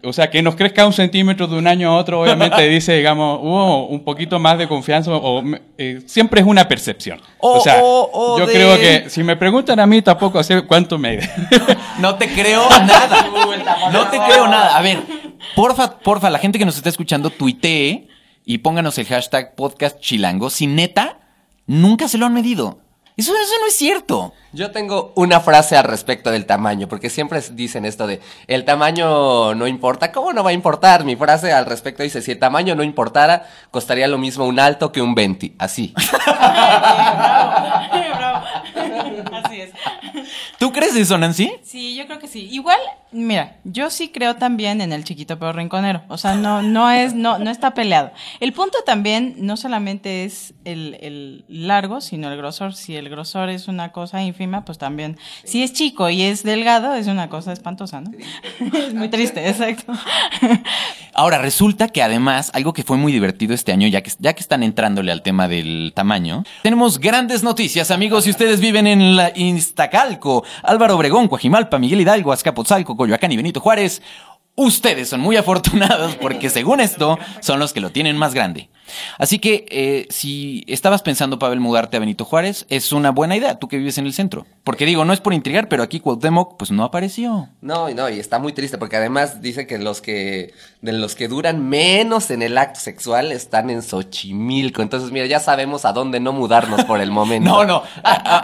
o 0.03 0.11
sea, 0.13 0.29
que 0.29 0.41
nos 0.41 0.55
crezca 0.55 0.85
un 0.85 0.93
centímetro 0.93 1.47
de 1.47 1.57
un 1.57 1.67
año 1.67 1.89
a 1.91 1.97
otro, 1.97 2.21
obviamente 2.21 2.61
dice, 2.69 2.93
digamos, 2.97 3.39
hubo 3.41 3.87
un 3.87 4.03
poquito 4.03 4.39
más 4.39 4.57
de 4.57 4.67
confianza 4.67 5.11
o 5.11 5.43
eh, 5.77 6.01
siempre 6.07 6.41
es 6.41 6.47
una 6.47 6.67
percepción. 6.67 7.21
O- 7.39 7.57
O, 7.57 7.61
sea, 7.61 7.79
o- 7.83 8.09
o 8.11 8.39
yo 8.39 8.45
de- 8.47 8.53
creo 8.53 8.77
que 8.79 9.09
si 9.09 9.23
me 9.23 9.35
preguntan 9.35 9.79
a 9.79 9.85
mí, 9.85 10.01
tampoco 10.01 10.41
sé 10.43 10.63
cuánto 10.63 10.97
me... 10.97 11.19
No 11.99 12.15
te 12.15 12.27
creo 12.33 12.67
nada. 12.69 13.27
No 13.91 14.07
te 14.09 14.17
creo 14.17 14.47
nada. 14.47 14.75
A 14.77 14.81
ver, 14.81 14.99
porfa, 15.55 15.99
porfa, 15.99 16.29
la 16.29 16.39
gente 16.39 16.57
que 16.57 16.65
nos 16.65 16.75
está 16.75 16.89
escuchando, 16.89 17.29
tuitee 17.29 18.07
y 18.45 18.57
pónganos 18.57 18.97
el 18.97 19.05
hashtag 19.05 19.55
podcast 19.55 19.99
chilango. 19.99 20.49
Si 20.49 20.65
neta, 20.67 21.19
nunca 21.67 22.07
se 22.07 22.17
lo 22.17 22.25
han 22.25 22.33
medido. 22.33 22.79
Eso, 23.15 23.31
eso 23.35 23.53
no 23.61 23.67
es 23.67 23.75
cierto. 23.75 24.33
Yo 24.53 24.71
tengo 24.71 25.13
una 25.15 25.39
frase 25.39 25.77
al 25.77 25.83
respecto 25.83 26.31
del 26.31 26.45
tamaño, 26.45 26.87
porque 26.87 27.09
siempre 27.09 27.41
dicen 27.51 27.85
esto 27.85 28.07
de 28.07 28.21
el 28.47 28.65
tamaño 28.65 29.53
no 29.53 29.67
importa. 29.67 30.11
¿Cómo 30.11 30.33
no 30.33 30.43
va 30.43 30.49
a 30.49 30.53
importar? 30.53 31.03
Mi 31.05 31.15
frase 31.15 31.51
al 31.51 31.65
respecto 31.65 32.01
dice, 32.01 32.21
si 32.21 32.31
el 32.31 32.39
tamaño 32.39 32.73
no 32.75 32.83
importara, 32.83 33.47
costaría 33.71 34.07
lo 34.07 34.17
mismo 34.17 34.45
un 34.45 34.59
alto 34.59 34.91
que 34.91 35.01
un 35.01 35.13
20. 35.13 35.53
Así. 35.59 35.93
Bravo. 38.17 38.45
Así 39.43 39.61
es. 39.61 39.71
¿Tú 40.57 40.71
crees 40.71 40.95
eso, 40.95 41.17
Nancy? 41.17 41.51
Sí, 41.63 41.95
yo 41.95 42.05
creo 42.07 42.19
que 42.19 42.27
sí. 42.27 42.47
Igual, 42.51 42.79
mira, 43.13 43.57
yo 43.63 43.89
sí 43.89 44.09
creo 44.09 44.35
también 44.35 44.81
en 44.81 44.91
el 44.91 45.03
chiquito 45.03 45.39
pero 45.39 45.53
rinconero. 45.53 46.03
O 46.07 46.17
sea, 46.17 46.35
no, 46.35 46.61
no 46.61 46.89
es, 46.91 47.13
no, 47.13 47.39
no 47.39 47.49
está 47.49 47.73
peleado. 47.73 48.11
El 48.39 48.53
punto 48.53 48.79
también 48.85 49.35
no 49.37 49.57
solamente 49.57 50.25
es 50.25 50.53
el, 50.65 50.97
el 51.01 51.45
largo, 51.47 52.01
sino 52.01 52.31
el 52.31 52.37
grosor. 52.37 52.73
Si 52.75 52.95
el 52.95 53.09
grosor 53.09 53.49
es 53.49 53.67
una 53.67 53.91
cosa 53.91 54.21
ínfima, 54.21 54.65
pues 54.65 54.77
también. 54.77 55.17
Si 55.43 55.63
es 55.63 55.73
chico 55.73 56.09
y 56.09 56.23
es 56.23 56.43
delgado, 56.43 56.93
es 56.95 57.07
una 57.07 57.29
cosa 57.29 57.53
espantosa, 57.53 58.01
¿no? 58.01 58.11
es 58.73 58.93
muy 58.93 59.09
triste, 59.09 59.47
exacto. 59.47 59.93
Ahora, 61.13 61.37
resulta 61.37 61.89
que 61.89 62.01
además, 62.01 62.51
algo 62.53 62.73
que 62.73 62.83
fue 62.83 62.97
muy 62.97 63.11
divertido 63.11 63.53
este 63.53 63.71
año, 63.71 63.87
ya 63.87 64.01
que, 64.01 64.11
ya 64.19 64.33
que 64.33 64.41
están 64.41 64.63
entrándole 64.63 65.11
al 65.11 65.21
tema 65.21 65.47
del 65.47 65.93
tamaño, 65.95 66.43
tenemos 66.63 66.99
grandes 66.99 67.43
noticias, 67.43 67.91
amigos. 67.91 68.23
Si 68.23 68.31
ustedes 68.31 68.59
viven 68.59 68.87
en 68.87 69.15
la 69.15 69.31
Iztacalco, 69.35 70.43
Álvaro 70.63 70.95
Obregón, 70.95 71.27
Coajimalpa, 71.27 71.77
Miguel 71.77 72.01
Hidalgo, 72.01 72.31
Azcapotzalco, 72.31 72.95
Coyoacán 73.03 73.33
y 73.33 73.37
Benito 73.37 73.59
Juárez, 73.59 74.01
ustedes 74.55 75.09
son 75.09 75.19
muy 75.19 75.35
afortunados 75.35 76.15
porque 76.15 76.49
según 76.49 76.79
esto, 76.79 77.19
son 77.41 77.59
los 77.59 77.73
que 77.73 77.81
lo 77.81 77.91
tienen 77.91 78.17
más 78.17 78.33
grande. 78.33 78.69
Así 79.17 79.39
que, 79.39 79.65
eh, 79.69 80.07
si 80.09 80.63
estabas 80.67 81.01
pensando, 81.01 81.39
Pavel, 81.39 81.59
mudarte 81.59 81.97
a 81.97 81.99
Benito 81.99 82.25
Juárez, 82.25 82.65
es 82.69 82.91
una 82.91 83.11
buena 83.11 83.35
idea, 83.35 83.55
tú 83.59 83.67
que 83.67 83.77
vives 83.77 83.97
en 83.97 84.05
el 84.05 84.13
centro. 84.13 84.45
Porque 84.63 84.85
digo, 84.85 85.03
no 85.05 85.13
es 85.13 85.19
por 85.19 85.33
intrigar, 85.33 85.67
pero 85.69 85.83
aquí 85.83 85.99
Cuauhtémoc, 85.99 86.57
pues 86.57 86.71
no 86.71 86.83
apareció. 86.83 87.49
No, 87.61 87.89
y 87.89 87.93
no, 87.93 88.09
y 88.09 88.19
está 88.19 88.39
muy 88.39 88.53
triste, 88.53 88.77
porque 88.77 88.95
además 88.97 89.41
dice 89.41 89.67
que 89.67 89.77
los 89.77 90.01
que, 90.01 90.53
de 90.81 90.91
los 90.93 91.15
que 91.15 91.27
duran 91.27 91.67
menos 91.67 92.31
en 92.31 92.41
el 92.41 92.57
acto 92.57 92.79
sexual 92.79 93.31
están 93.31 93.69
en 93.69 93.81
Xochimilco. 93.81 94.81
Entonces, 94.81 95.11
mira, 95.11 95.25
ya 95.25 95.39
sabemos 95.39 95.85
a 95.85 95.93
dónde 95.93 96.19
no 96.19 96.33
mudarnos 96.33 96.83
por 96.85 96.99
el 97.01 97.11
momento. 97.11 97.43
No, 97.53 97.65
no. 97.65 97.83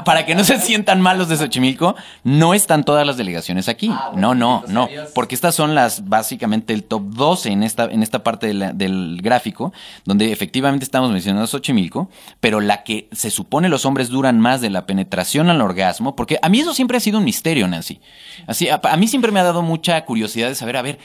Para 0.05 0.25
que 0.25 0.36
no 0.36 0.43
se 0.43 0.60
sientan 0.60 1.01
malos 1.01 1.29
de 1.29 1.38
Xochimilco, 1.38 1.96
no 2.24 2.53
están 2.53 2.84
todas 2.84 3.05
las 3.08 3.17
delegaciones 3.17 3.67
aquí. 3.69 3.89
Ah, 3.91 4.10
bueno, 4.13 4.34
no, 4.36 4.63
no, 4.67 4.88
no. 4.88 4.89
Porque 5.13 5.36
estas 5.36 5.55
son 5.55 5.74
las, 5.75 6.08
básicamente, 6.08 6.74
el 6.74 6.84
top 6.84 7.03
12 7.13 7.50
en 7.50 7.63
esta, 7.63 7.86
en 7.86 8.03
esta 8.03 8.24
parte 8.24 8.48
de 8.48 8.53
la- 8.53 8.74
del 8.74 9.19
gráfico, 9.22 9.74
donde 10.05 10.29
efectivamente 10.32 10.84
estamos 10.84 11.12
mencionando 11.12 11.44
a 11.44 11.48
Xochimilco, 11.48 12.10
pero 12.40 12.60
la 12.62 12.84
que 12.84 13.10
se 13.12 13.30
supone 13.30 13.70
los 13.70 13.86
hombres 13.86 14.10
duran 14.10 14.40
más 14.40 14.62
de 14.62 14.70
la 14.70 14.86
penetración 14.86 15.50
al 15.50 15.62
orgasmo, 15.62 16.16
porque 16.16 16.40
a 16.42 16.50
mí 16.50 16.60
eso 16.60 16.74
siempre 16.74 16.98
ha 16.98 17.02
sido 17.02 17.20
un 17.20 17.26
misterio, 17.26 17.68
Nancy. 17.68 18.00
Así, 18.48 18.70
a, 18.70 18.80
a 18.84 18.98
mí 18.98 19.08
siempre 19.08 19.32
me 19.32 19.40
ha 19.40 19.44
dado 19.44 19.62
mucha 19.62 20.04
curiosidad 20.06 20.48
de 20.48 20.56
saber, 20.56 20.78
a 20.78 20.82
ver, 20.82 21.00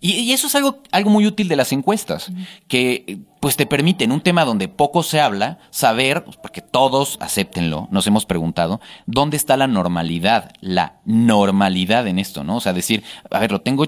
y, 0.00 0.12
y 0.12 0.32
eso 0.32 0.46
es 0.46 0.54
algo, 0.54 0.78
algo 0.92 1.10
muy 1.10 1.26
útil 1.26 1.48
de 1.48 1.56
las 1.56 1.72
encuestas, 1.72 2.30
que 2.68 3.18
pues 3.40 3.56
te 3.56 3.66
permiten 3.66 4.12
un 4.12 4.20
tema 4.20 4.44
donde 4.44 4.68
poco 4.68 5.02
se 5.02 5.20
habla, 5.20 5.58
saber, 5.70 6.24
pues, 6.24 6.36
porque 6.36 6.60
todos, 6.60 7.18
acéptenlo, 7.20 7.88
nos 7.90 8.06
hemos 8.06 8.24
preguntado, 8.24 8.80
¿dónde 9.06 9.36
está 9.36 9.56
la 9.56 9.66
normalidad? 9.66 10.52
La 10.60 11.00
normalidad 11.04 12.06
en 12.06 12.20
esto, 12.20 12.44
¿no? 12.44 12.56
O 12.56 12.60
sea, 12.60 12.72
decir, 12.72 13.02
a 13.30 13.40
ver, 13.40 13.50
lo 13.50 13.60
tengo 13.60 13.86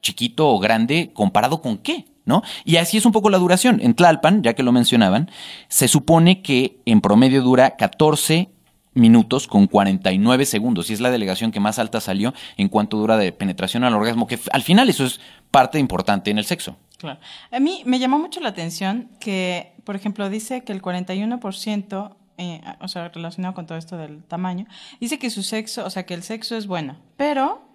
chiquito 0.00 0.48
o 0.48 0.60
grande 0.60 1.10
comparado 1.12 1.60
con 1.60 1.78
qué, 1.78 2.06
¿no? 2.28 2.42
Y 2.64 2.76
así 2.76 2.98
es 2.98 3.06
un 3.06 3.12
poco 3.12 3.30
la 3.30 3.38
duración. 3.38 3.80
En 3.82 3.94
Tlalpan, 3.94 4.42
ya 4.42 4.54
que 4.54 4.62
lo 4.62 4.70
mencionaban, 4.70 5.30
se 5.68 5.88
supone 5.88 6.42
que 6.42 6.78
en 6.84 7.00
promedio 7.00 7.42
dura 7.42 7.76
14 7.76 8.50
minutos 8.94 9.46
con 9.46 9.66
49 9.66 10.44
segundos 10.44 10.90
y 10.90 10.92
es 10.92 11.00
la 11.00 11.10
delegación 11.10 11.52
que 11.52 11.60
más 11.60 11.78
alta 11.78 12.00
salió 12.00 12.34
en 12.56 12.68
cuanto 12.68 12.96
dura 12.96 13.16
de 13.16 13.32
penetración 13.32 13.84
al 13.84 13.94
orgasmo, 13.94 14.26
que 14.26 14.38
al 14.52 14.62
final 14.62 14.88
eso 14.90 15.04
es 15.04 15.20
parte 15.50 15.78
importante 15.78 16.30
en 16.30 16.38
el 16.38 16.44
sexo. 16.44 16.76
Claro. 16.98 17.18
A 17.50 17.60
mí 17.60 17.82
me 17.86 17.98
llamó 17.98 18.18
mucho 18.18 18.40
la 18.40 18.48
atención 18.48 19.08
que, 19.20 19.72
por 19.84 19.96
ejemplo, 19.96 20.28
dice 20.28 20.64
que 20.64 20.72
el 20.72 20.82
41%, 20.82 22.16
eh, 22.38 22.60
o 22.80 22.88
sea, 22.88 23.08
relacionado 23.08 23.54
con 23.54 23.66
todo 23.66 23.78
esto 23.78 23.96
del 23.96 24.24
tamaño, 24.24 24.66
dice 25.00 25.18
que 25.18 25.30
su 25.30 25.42
sexo, 25.42 25.84
o 25.86 25.90
sea, 25.90 26.04
que 26.04 26.14
el 26.14 26.24
sexo 26.24 26.56
es 26.56 26.66
bueno, 26.66 26.96
pero 27.16 27.67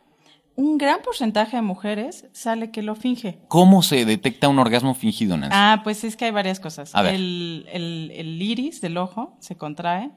un 0.56 0.78
gran 0.78 1.02
porcentaje 1.02 1.56
de 1.58 1.62
mujeres 1.64 2.26
sale 2.34 2.70
que 2.72 2.82
lo 2.84 2.96
finge. 2.96 3.40
¿Cómo 3.48 3.82
se 3.84 4.06
detecta 4.06 4.48
un 4.50 4.60
orgasmo 4.60 4.94
fingido, 4.94 5.36
Nancy? 5.38 5.56
Ah, 5.58 5.82
pues 5.84 6.04
es 6.04 6.16
que 6.16 6.26
hay 6.26 6.32
varias 6.32 6.60
cosas. 6.60 6.94
A 6.94 7.02
ver. 7.02 7.16
El, 7.16 7.68
el, 7.72 8.12
el 8.16 8.42
iris 8.42 8.80
del 8.82 8.98
ojo 8.98 9.36
se 9.40 9.56
contrae. 9.58 10.12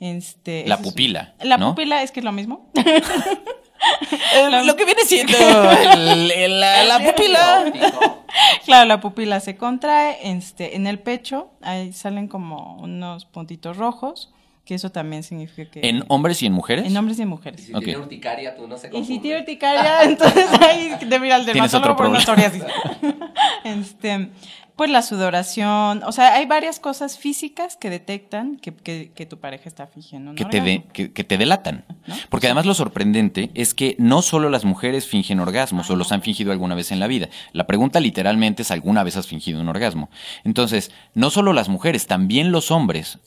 Este, 0.00 0.64
La 0.66 0.74
es- 0.74 0.80
pupila, 0.82 1.34
La 1.42 1.56
¿no? 1.56 1.70
pupila 1.70 2.02
es 2.02 2.10
que 2.12 2.20
es 2.20 2.24
lo 2.24 2.32
mismo. 2.32 2.70
Lo 4.64 4.74
que 4.76 4.84
viene 4.84 5.02
siendo 5.04 5.36
el- 5.38 6.60
la, 6.60 6.84
la 6.84 6.98
pupila. 6.98 7.72
claro, 8.64 8.86
la 8.88 9.00
pupila 9.00 9.40
se 9.40 9.56
contrae. 9.56 10.18
Este, 10.22 10.76
en 10.76 10.86
el 10.86 10.98
pecho 10.98 11.50
ahí 11.62 11.92
salen 11.92 12.26
como 12.28 12.76
unos 12.78 13.26
puntitos 13.26 13.76
rojos, 13.76 14.32
que 14.66 14.74
eso 14.74 14.90
también 14.90 15.22
significa 15.22 15.70
que... 15.70 15.80
¿En 15.88 16.04
hombres 16.08 16.42
y 16.42 16.46
en 16.46 16.52
mujeres? 16.52 16.84
en 16.86 16.94
hombres 16.96 17.18
y 17.18 17.22
en 17.22 17.28
mujeres. 17.28 17.62
Si 17.64 17.72
Ok. 17.72 17.84
tiene 17.84 18.00
urticaria, 18.00 18.54
tú 18.56 18.66
no 18.68 18.76
se 18.76 18.88
Y 18.88 18.90
confunde. 18.90 19.14
si 19.14 19.20
tiene 19.20 19.38
urticaria, 19.40 20.02
entonces 20.04 20.46
ahí 20.60 20.90
debe 21.06 21.28
ir 21.28 21.32
al 21.32 21.44
Tienes 21.46 21.72
otro 21.72 21.94
dermatólogo 21.94 21.96
por 21.96 22.06
una 22.08 22.18
problema. 22.20 22.50
psoriasis. 22.50 22.64
este, 23.64 24.28
pues 24.74 24.90
la 24.90 25.00
sudoración, 25.02 26.02
o 26.04 26.12
sea, 26.12 26.34
hay 26.34 26.44
varias 26.46 26.80
cosas 26.80 27.16
físicas 27.18 27.76
que 27.76 27.88
detectan 27.90 28.56
que, 28.58 28.74
que- 28.74 29.10
que 29.14 29.24
tu 29.24 29.38
pareja 29.38 29.68
está 29.68 29.86
fingiendo. 29.86 30.30
un 30.32 30.36
que 30.36 30.44
te, 30.44 30.60
de- 30.60 30.82
que, 30.92 31.12
que 31.12 31.24
te 31.24 31.38
delatan. 31.38 31.84
Porque 32.28 32.46
además 32.46 32.66
lo 32.66 32.74
sorprendente 32.74 33.50
es 33.54 33.72
que 33.72 33.96
no 33.98 34.20
solo 34.20 34.50
las 34.50 34.64
mujeres 34.64 35.06
fingen 35.06 35.40
orgasmos 35.40 35.88
o 35.90 35.96
los 35.96 36.12
han 36.12 36.20
fingido 36.22 36.52
alguna 36.52 36.74
vez 36.74 36.92
en 36.92 37.00
la 37.00 37.06
vida. 37.06 37.28
La 37.52 37.66
pregunta 37.66 38.00
literalmente 38.00 38.62
es 38.62 38.70
¿alguna 38.70 39.02
vez 39.02 39.16
has 39.16 39.26
fingido 39.26 39.60
un 39.60 39.68
orgasmo? 39.68 40.10
Entonces, 40.44 40.90
no 41.14 41.30
solo 41.30 41.52
las 41.54 41.68
mujeres, 41.68 42.06
también 42.06 42.52
los 42.52 42.70
hombres. 42.70 43.18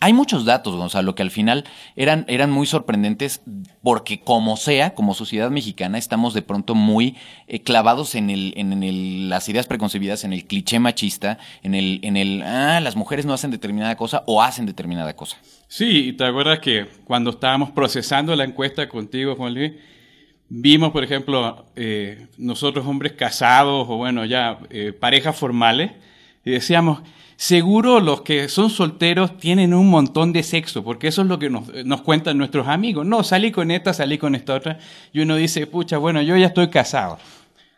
Hay 0.00 0.12
muchos 0.12 0.44
datos, 0.44 0.76
Gonzalo, 0.76 1.14
que 1.16 1.22
al 1.22 1.30
final 1.32 1.64
eran, 1.96 2.24
eran 2.28 2.50
muy 2.52 2.66
sorprendentes 2.66 3.42
porque 3.82 4.20
como 4.20 4.56
sea, 4.56 4.94
como 4.94 5.12
sociedad 5.12 5.50
mexicana, 5.50 5.98
estamos 5.98 6.34
de 6.34 6.42
pronto 6.42 6.76
muy 6.76 7.16
eh, 7.48 7.62
clavados 7.62 8.14
en, 8.14 8.30
el, 8.30 8.54
en 8.56 8.82
el- 8.84 9.28
las 9.28 9.48
ideas 9.48 9.66
preconcebidas, 9.66 10.22
en 10.22 10.32
el 10.32 10.44
cliché 10.46 10.78
machista, 10.78 11.38
en 11.62 11.74
el, 11.74 11.98
en 12.04 12.16
el, 12.16 12.42
ah, 12.42 12.78
las 12.80 12.94
mujeres 12.94 13.26
no 13.26 13.32
hacen 13.32 13.50
determinada 13.50 13.96
cosa 13.96 14.22
o 14.26 14.40
hacen 14.40 14.66
determinada 14.66 15.16
cosa. 15.16 15.36
Sí, 15.66 16.08
y 16.08 16.12
te 16.12 16.24
acuerdas 16.24 16.60
que 16.60 16.86
cuando 17.04 17.30
estábamos 17.30 17.70
procesando 17.72 18.36
la 18.36 18.44
encuesta 18.44 18.88
contigo, 18.88 19.34
Juan 19.34 19.54
Luis, 19.54 19.72
vimos, 20.48 20.92
por 20.92 21.02
ejemplo, 21.02 21.66
eh, 21.76 22.28
nosotros 22.38 22.86
hombres 22.86 23.12
casados 23.14 23.86
o 23.88 23.96
bueno, 23.96 24.24
ya 24.24 24.60
eh, 24.70 24.92
parejas 24.92 25.36
formales, 25.36 25.90
y 26.44 26.52
decíamos, 26.52 27.00
seguro 27.38 28.00
los 28.00 28.22
que 28.22 28.48
son 28.48 28.68
solteros 28.68 29.38
tienen 29.38 29.72
un 29.72 29.88
montón 29.88 30.32
de 30.32 30.42
sexo, 30.42 30.82
porque 30.82 31.06
eso 31.06 31.22
es 31.22 31.28
lo 31.28 31.38
que 31.38 31.48
nos, 31.48 31.72
nos 31.84 32.02
cuentan 32.02 32.36
nuestros 32.36 32.66
amigos. 32.66 33.06
No, 33.06 33.22
salí 33.22 33.52
con 33.52 33.70
esta, 33.70 33.94
salí 33.94 34.18
con 34.18 34.34
esta 34.34 34.54
otra, 34.54 34.78
y 35.12 35.20
uno 35.20 35.36
dice, 35.36 35.66
pucha, 35.68 35.98
bueno, 35.98 36.20
yo 36.20 36.36
ya 36.36 36.48
estoy 36.48 36.68
casado. 36.68 37.18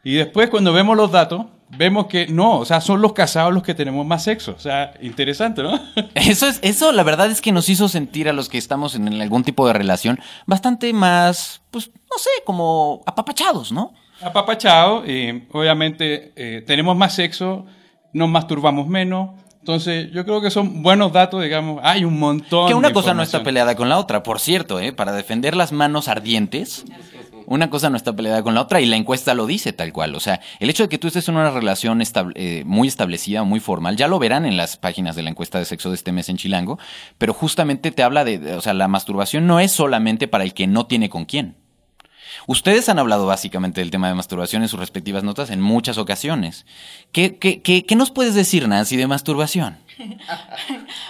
Y 0.03 0.15
después 0.15 0.49
cuando 0.49 0.73
vemos 0.73 0.97
los 0.97 1.13
datos, 1.13 1.45
vemos 1.69 2.07
que 2.07 2.27
no, 2.27 2.59
o 2.59 2.65
sea, 2.65 2.81
son 2.81 3.03
los 3.03 3.13
casados 3.13 3.53
los 3.53 3.63
que 3.63 3.75
tenemos 3.75 4.07
más 4.07 4.25
sexo. 4.25 4.55
O 4.57 4.59
sea, 4.59 4.95
interesante, 5.03 5.63
¿no? 5.63 5.79
Eso 6.15 6.49
es, 6.49 6.59
eso 6.63 6.91
la 6.91 7.03
verdad 7.03 7.31
es 7.31 7.43
que 7.43 7.53
nos 7.53 7.69
hizo 7.69 7.87
sentir 7.89 8.31
a 8.31 8.33
los 8.33 8.49
que 8.49 8.57
estamos 8.57 8.95
en 8.95 9.21
algún 9.21 9.45
tipo 9.45 9.67
de 9.67 9.75
relación 9.75 10.19
bastante 10.47 10.91
más, 10.95 11.61
pues, 11.71 11.91
no 12.11 12.19
sé, 12.19 12.31
como 12.47 13.03
apapachados, 13.07 13.73
¿no? 13.73 13.93
apapachado, 14.23 15.07
y 15.07 15.47
obviamente 15.53 16.33
eh, 16.37 16.63
tenemos 16.67 16.97
más 16.97 17.15
sexo, 17.15 17.67
nos 18.13 18.29
masturbamos 18.29 18.87
menos. 18.87 19.31
Entonces, 19.61 20.11
yo 20.13 20.25
creo 20.25 20.41
que 20.41 20.51
son 20.51 20.83
buenos 20.83 21.13
datos, 21.13 21.43
digamos. 21.43 21.81
Hay 21.85 22.05
un 22.05 22.19
montón. 22.19 22.67
Que 22.69 22.75
una 22.75 22.89
de 22.89 22.95
cosa 22.95 23.15
no 23.15 23.23
está 23.23 23.43
peleada 23.43 23.77
con 23.77 23.89
la 23.89 23.99
otra, 23.99 24.23
por 24.23 24.41
cierto, 24.41 24.81
¿eh? 24.81 24.93
Para 24.93 25.13
defender 25.13 25.55
las 25.55 25.71
manos 25.71 26.09
ardientes, 26.09 26.85
una 27.47 27.69
cosa 27.69 27.91
no 27.91 27.97
está 27.97 28.15
peleada 28.17 28.43
con 28.43 28.55
la 28.55 28.63
otra 28.63 28.81
y 28.81 28.87
la 28.87 28.97
encuesta 28.97 29.35
lo 29.35 29.47
dice 29.47 29.73
tal 29.75 29.93
cual. 29.93 30.15
O 30.15 30.21
sea, 30.21 30.41
el 30.61 30.71
hecho 30.71 30.85
de 30.85 30.89
que 30.89 30.97
tú 30.99 31.09
estés 31.09 31.29
en 31.29 31.37
una 31.37 31.51
relación 31.51 32.01
estable- 32.01 32.33
eh, 32.37 32.63
muy 32.65 32.89
establecida, 32.89 33.43
muy 33.45 33.61
formal, 33.61 33.97
ya 33.97 34.09
lo 34.09 34.19
verán 34.19 34.47
en 34.47 34.57
las 34.57 34.77
páginas 34.79 35.15
de 35.15 35.23
la 35.25 35.31
encuesta 35.31 35.59
de 35.59 35.67
sexo 35.67 35.91
de 35.91 35.97
este 35.97 36.11
mes 36.13 36.29
en 36.31 36.39
Chilango, 36.39 36.79
pero 37.19 37.35
justamente 37.35 37.91
te 37.91 38.03
habla 38.03 38.25
de, 38.25 38.39
de- 38.39 38.55
o 38.55 38.61
sea, 38.63 38.73
la 38.73 38.89
masturbación 38.89 39.47
no 39.47 39.61
es 39.61 39.73
solamente 39.73 40.27
para 40.27 40.45
el 40.45 40.55
que 40.55 40.67
no 40.69 40.87
tiene 40.87 41.11
con 41.11 41.27
quién. 41.27 41.57
Ustedes 42.47 42.89
han 42.89 42.99
hablado 42.99 43.27
básicamente 43.27 43.81
del 43.81 43.91
tema 43.91 44.09
de 44.09 44.15
masturbación 44.15 44.63
en 44.63 44.69
sus 44.69 44.81
respectivas 44.81 45.23
notas 45.25 45.51
en 45.51 45.61
muchas 45.61 45.99
ocasiones. 45.99 46.67
¿Qué, 47.13 47.37
qué, 47.37 47.61
qué, 47.63 47.85
qué 47.85 47.97
nos 47.97 48.11
puedes 48.11 48.35
decir, 48.35 48.67
Nancy, 48.69 48.97
de 48.97 49.07
masturbación? 49.07 49.79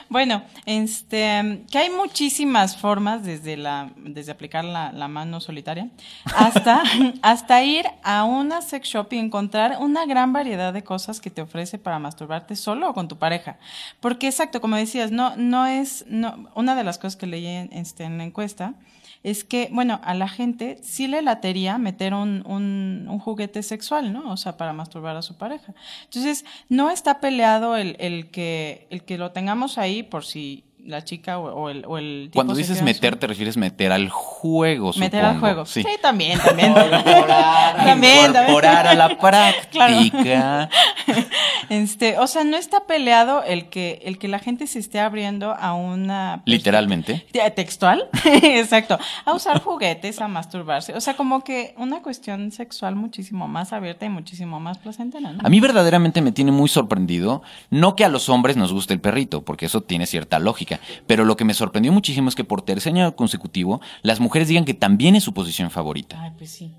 Bueno, 0.08 0.42
este, 0.66 1.62
que 1.70 1.78
hay 1.78 1.90
muchísimas 1.90 2.76
formas 2.76 3.22
desde 3.22 3.56
la, 3.56 3.90
desde 3.96 4.32
aplicar 4.32 4.64
la, 4.64 4.90
la 4.92 5.06
mano 5.06 5.40
solitaria 5.40 5.88
hasta, 6.36 6.82
hasta 7.22 7.62
ir 7.62 7.86
a 8.02 8.24
una 8.24 8.60
sex 8.60 8.88
shop 8.88 9.12
y 9.12 9.18
encontrar 9.18 9.76
una 9.80 10.06
gran 10.06 10.32
variedad 10.32 10.72
de 10.72 10.82
cosas 10.82 11.20
que 11.20 11.30
te 11.30 11.42
ofrece 11.42 11.78
para 11.78 11.98
masturbarte 11.98 12.56
solo 12.56 12.90
o 12.90 12.94
con 12.94 13.08
tu 13.08 13.18
pareja. 13.18 13.58
Porque 14.00 14.26
exacto, 14.26 14.60
como 14.60 14.76
decías, 14.76 15.12
no, 15.12 15.36
no 15.36 15.66
es, 15.66 16.04
no, 16.08 16.48
una 16.54 16.74
de 16.74 16.84
las 16.84 16.98
cosas 16.98 17.16
que 17.16 17.26
leí 17.26 17.46
en, 17.46 17.72
este, 17.72 18.04
en 18.04 18.18
la 18.18 18.24
encuesta 18.24 18.74
es 19.22 19.44
que, 19.44 19.68
bueno, 19.70 20.00
a 20.02 20.14
la 20.14 20.28
gente 20.28 20.78
sí 20.82 21.06
le 21.06 21.20
latería 21.22 21.76
meter 21.78 22.14
un, 22.14 22.42
un, 22.46 23.06
un 23.08 23.18
juguete 23.18 23.62
sexual, 23.62 24.12
¿no? 24.12 24.30
O 24.32 24.36
sea, 24.36 24.56
para 24.56 24.72
masturbar 24.72 25.14
a 25.16 25.22
su 25.22 25.36
pareja. 25.36 25.74
Entonces, 26.04 26.44
no 26.68 26.90
está 26.90 27.20
peleado 27.20 27.76
el, 27.76 27.96
el 28.00 28.30
que, 28.30 28.86
el 28.90 29.02
que 29.04 29.18
lo 29.18 29.32
tengamos 29.32 29.76
ahí 29.76 30.02
por 30.02 30.24
si 30.24 30.64
la 30.82 31.04
chica 31.04 31.38
o, 31.38 31.52
o 31.52 31.68
el, 31.68 31.84
o 31.86 31.98
el 31.98 32.28
tipo 32.30 32.36
Cuando 32.38 32.54
dices 32.54 32.78
su- 32.78 32.84
meter, 32.84 33.16
te 33.16 33.26
refieres 33.26 33.58
meter 33.58 33.92
al 33.92 34.08
juego, 34.08 34.92
Meter 34.96 35.22
al 35.26 35.38
juego. 35.38 35.66
Sí. 35.66 35.82
Sí, 35.82 35.90
también, 36.00 36.38
también. 36.38 36.70
Incorporar. 36.74 37.76
también, 37.76 38.32
también. 38.32 38.44
Incorporar 38.48 38.86
a 38.86 38.94
la 38.94 39.18
práctica. 39.20 40.70
Este, 41.68 42.18
o 42.18 42.26
sea, 42.26 42.42
no 42.42 42.56
está 42.56 42.86
peleado 42.86 43.44
el 43.44 43.68
que, 43.68 44.00
el 44.04 44.18
que 44.18 44.26
la 44.26 44.40
gente 44.40 44.66
se 44.66 44.80
esté 44.80 44.98
abriendo 44.98 45.52
a 45.52 45.72
una... 45.74 46.42
Literalmente. 46.44 47.26
Te- 47.30 47.48
Textual, 47.52 48.08
exacto. 48.24 48.98
A 49.24 49.34
usar 49.34 49.60
juguetes, 49.64 50.20
a 50.20 50.26
masturbarse. 50.28 50.94
O 50.94 51.00
sea, 51.00 51.14
como 51.14 51.44
que 51.44 51.74
una 51.76 52.02
cuestión 52.02 52.50
sexual 52.50 52.96
muchísimo 52.96 53.46
más 53.46 53.72
abierta 53.72 54.04
y 54.04 54.08
muchísimo 54.08 54.58
más 54.58 54.78
placentera, 54.78 55.32
¿no? 55.32 55.40
A 55.44 55.48
mí 55.48 55.60
verdaderamente 55.60 56.22
me 56.22 56.32
tiene 56.32 56.50
muy 56.50 56.68
sorprendido, 56.68 57.42
no 57.70 57.94
que 57.94 58.04
a 58.04 58.08
los 58.08 58.28
hombres 58.28 58.56
nos 58.56 58.72
guste 58.72 58.94
el 58.94 59.00
perrito, 59.00 59.44
porque 59.44 59.66
eso 59.66 59.82
tiene 59.82 60.06
cierta 60.06 60.38
lógica, 60.38 60.80
pero 61.06 61.24
lo 61.24 61.36
que 61.36 61.44
me 61.44 61.54
sorprendió 61.54 61.92
muchísimo 61.92 62.28
es 62.28 62.34
que 62.34 62.44
por 62.44 62.62
tercer 62.62 62.92
año 62.92 63.14
consecutivo 63.14 63.80
las 64.02 64.18
mujeres 64.20 64.48
digan 64.48 64.64
que 64.64 64.74
también 64.74 65.14
es 65.14 65.22
su 65.24 65.32
posición 65.34 65.70
favorita. 65.70 66.20
Ay, 66.20 66.32
pues 66.36 66.50
sí. 66.50 66.72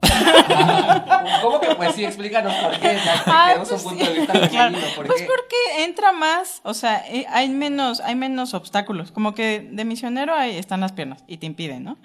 ¿Cómo 1.42 1.60
que 1.60 1.74
pues 1.74 1.94
sí? 1.94 2.04
Explícanos 2.04 2.54
por 2.54 2.72
qué. 2.78 2.96
Queremos 3.24 3.68
pues 3.68 3.84
un 3.84 3.90
punto 3.90 4.04
sí. 4.04 4.12
de 4.12 4.18
vista 4.18 4.32
Claro. 4.48 4.74
femenino. 4.74 4.94
¿Por 4.96 5.06
Pues 5.06 5.20
qué? 5.22 5.26
porque 5.28 5.84
entra 5.84 6.12
más, 6.12 6.60
o 6.64 6.74
sea, 6.74 7.04
eh, 7.08 7.26
hay 7.30 7.48
menos, 7.48 8.00
hay 8.00 8.14
menos 8.14 8.54
obstáculos. 8.54 9.10
Como 9.12 9.34
que 9.34 9.68
de 9.72 9.84
misionero 9.84 10.34
ahí 10.34 10.56
están 10.56 10.80
las 10.80 10.92
piernas 10.92 11.24
y 11.26 11.38
te 11.38 11.46
impiden, 11.46 11.84
¿no? 11.84 11.98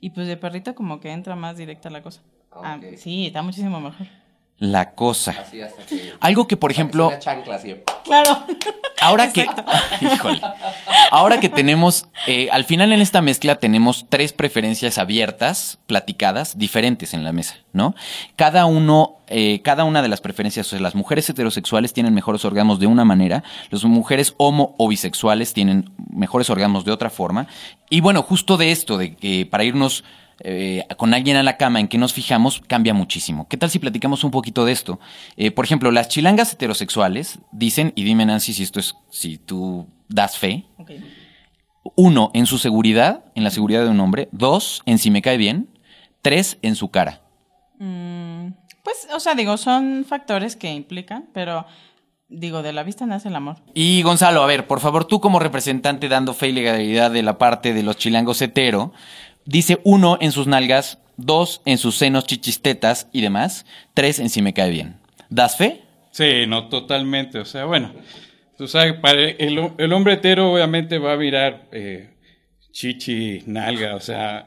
Y 0.00 0.10
pues 0.10 0.26
de 0.26 0.36
perrito 0.36 0.74
como 0.74 1.00
que 1.00 1.10
entra 1.12 1.36
más 1.36 1.56
directa 1.56 1.90
la 1.90 2.02
cosa. 2.02 2.20
Ah, 2.52 2.78
sí, 2.96 3.26
está 3.26 3.42
muchísimo 3.42 3.80
mejor. 3.80 4.06
La 4.62 4.92
cosa. 4.92 5.32
Así 5.32 5.60
hasta 5.60 5.84
que... 5.86 6.12
Algo 6.20 6.46
que, 6.46 6.56
por 6.56 6.70
ejemplo, 6.70 7.08
Una 7.08 7.18
chancla 7.18 7.56
así. 7.56 7.74
Claro. 8.04 8.44
ahora 9.00 9.32
que, 9.32 9.44
híjole, 10.00 10.40
ahora 11.10 11.40
que 11.40 11.48
tenemos, 11.48 12.06
eh, 12.28 12.48
al 12.52 12.64
final 12.64 12.92
en 12.92 13.00
esta 13.00 13.22
mezcla 13.22 13.56
tenemos 13.56 14.06
tres 14.08 14.32
preferencias 14.32 14.98
abiertas, 14.98 15.80
platicadas, 15.88 16.58
diferentes 16.58 17.12
en 17.12 17.24
la 17.24 17.32
mesa, 17.32 17.56
¿no? 17.72 17.96
Cada 18.36 18.66
uno, 18.66 19.16
eh, 19.26 19.62
cada 19.62 19.82
una 19.82 20.00
de 20.00 20.08
las 20.08 20.20
preferencias, 20.20 20.68
o 20.68 20.70
sea, 20.70 20.78
las 20.78 20.94
mujeres 20.94 21.28
heterosexuales 21.28 21.92
tienen 21.92 22.14
mejores 22.14 22.44
orgasmos 22.44 22.78
de 22.78 22.86
una 22.86 23.04
manera, 23.04 23.42
las 23.70 23.82
mujeres 23.82 24.32
homo 24.36 24.76
o 24.78 24.86
bisexuales 24.86 25.54
tienen 25.54 25.90
mejores 26.08 26.50
orgasmos 26.50 26.84
de 26.84 26.92
otra 26.92 27.10
forma, 27.10 27.48
y 27.90 28.00
bueno, 28.00 28.22
justo 28.22 28.56
de 28.56 28.70
esto, 28.70 28.96
de 28.96 29.16
que 29.16 29.44
para 29.44 29.64
irnos 29.64 30.04
eh, 30.44 30.84
con 30.96 31.14
alguien 31.14 31.36
a 31.36 31.42
la 31.42 31.56
cama 31.56 31.78
en 31.78 31.86
que 31.86 31.98
nos 31.98 32.12
fijamos 32.12 32.60
cambia 32.66 32.94
muchísimo. 32.94 33.46
¿Qué 33.48 33.56
tal 33.56 33.70
si 33.70 33.78
platicamos 33.78 34.24
un 34.24 34.32
poquito 34.32 34.64
de 34.64 34.72
esto? 34.72 34.98
Eh, 35.36 35.52
por 35.52 35.64
ejemplo, 35.64 35.90
las 35.92 36.08
chilangas 36.08 36.52
heterosexuales 36.52 37.38
dicen, 37.52 37.92
y 37.94 38.02
dime 38.02 38.26
Nancy 38.26 38.52
si 38.52 38.64
esto 38.64 38.80
es, 38.80 38.96
si 39.10 39.38
tú 39.38 39.86
das 40.08 40.38
fe, 40.38 40.66
uno, 41.94 42.30
en 42.34 42.46
su 42.46 42.58
seguridad, 42.58 43.24
en 43.34 43.44
la 43.44 43.50
seguridad 43.50 43.84
de 43.84 43.90
un 43.90 44.00
hombre, 44.00 44.28
dos, 44.32 44.82
en 44.84 44.98
si 44.98 45.10
me 45.10 45.22
cae 45.22 45.36
bien, 45.36 45.68
tres, 46.22 46.58
en 46.62 46.74
su 46.74 46.90
cara. 46.90 47.22
Mm, 47.78 48.48
pues, 48.82 49.08
o 49.14 49.20
sea, 49.20 49.34
digo, 49.34 49.56
son 49.56 50.04
factores 50.04 50.56
que 50.56 50.72
implican, 50.72 51.28
pero 51.32 51.66
digo, 52.28 52.62
de 52.62 52.72
la 52.72 52.82
vista 52.82 53.06
nace 53.06 53.28
el 53.28 53.36
amor. 53.36 53.56
Y 53.74 54.02
Gonzalo, 54.02 54.42
a 54.42 54.46
ver, 54.46 54.66
por 54.66 54.80
favor, 54.80 55.04
tú 55.04 55.20
como 55.20 55.38
representante 55.38 56.08
dando 56.08 56.34
fe 56.34 56.48
y 56.48 56.52
legalidad 56.52 57.10
de 57.10 57.22
la 57.22 57.38
parte 57.38 57.74
de 57.74 57.82
los 57.82 57.96
chilangos 57.96 58.40
hetero, 58.42 58.92
dice 59.44 59.80
uno 59.84 60.18
en 60.20 60.32
sus 60.32 60.46
nalgas, 60.46 60.98
dos 61.16 61.62
en 61.64 61.78
sus 61.78 61.96
senos, 61.96 62.26
chichistetas 62.26 63.08
y 63.12 63.20
demás, 63.20 63.66
tres 63.94 64.18
en 64.18 64.30
si 64.30 64.42
me 64.42 64.54
cae 64.54 64.70
bien. 64.70 64.96
¿Das 65.28 65.56
fe? 65.56 65.82
Sí, 66.10 66.46
no, 66.46 66.68
totalmente. 66.68 67.38
O 67.38 67.44
sea, 67.44 67.64
bueno, 67.64 67.92
tú 68.56 68.68
sabes, 68.68 68.94
para 68.94 69.22
el, 69.22 69.72
el 69.78 69.92
hombre 69.92 70.14
hetero 70.14 70.52
obviamente 70.52 70.98
va 70.98 71.14
a 71.14 71.16
mirar 71.16 71.68
eh, 71.72 72.10
chichi, 72.72 73.42
nalga, 73.46 73.94
o 73.94 74.00
sea, 74.00 74.46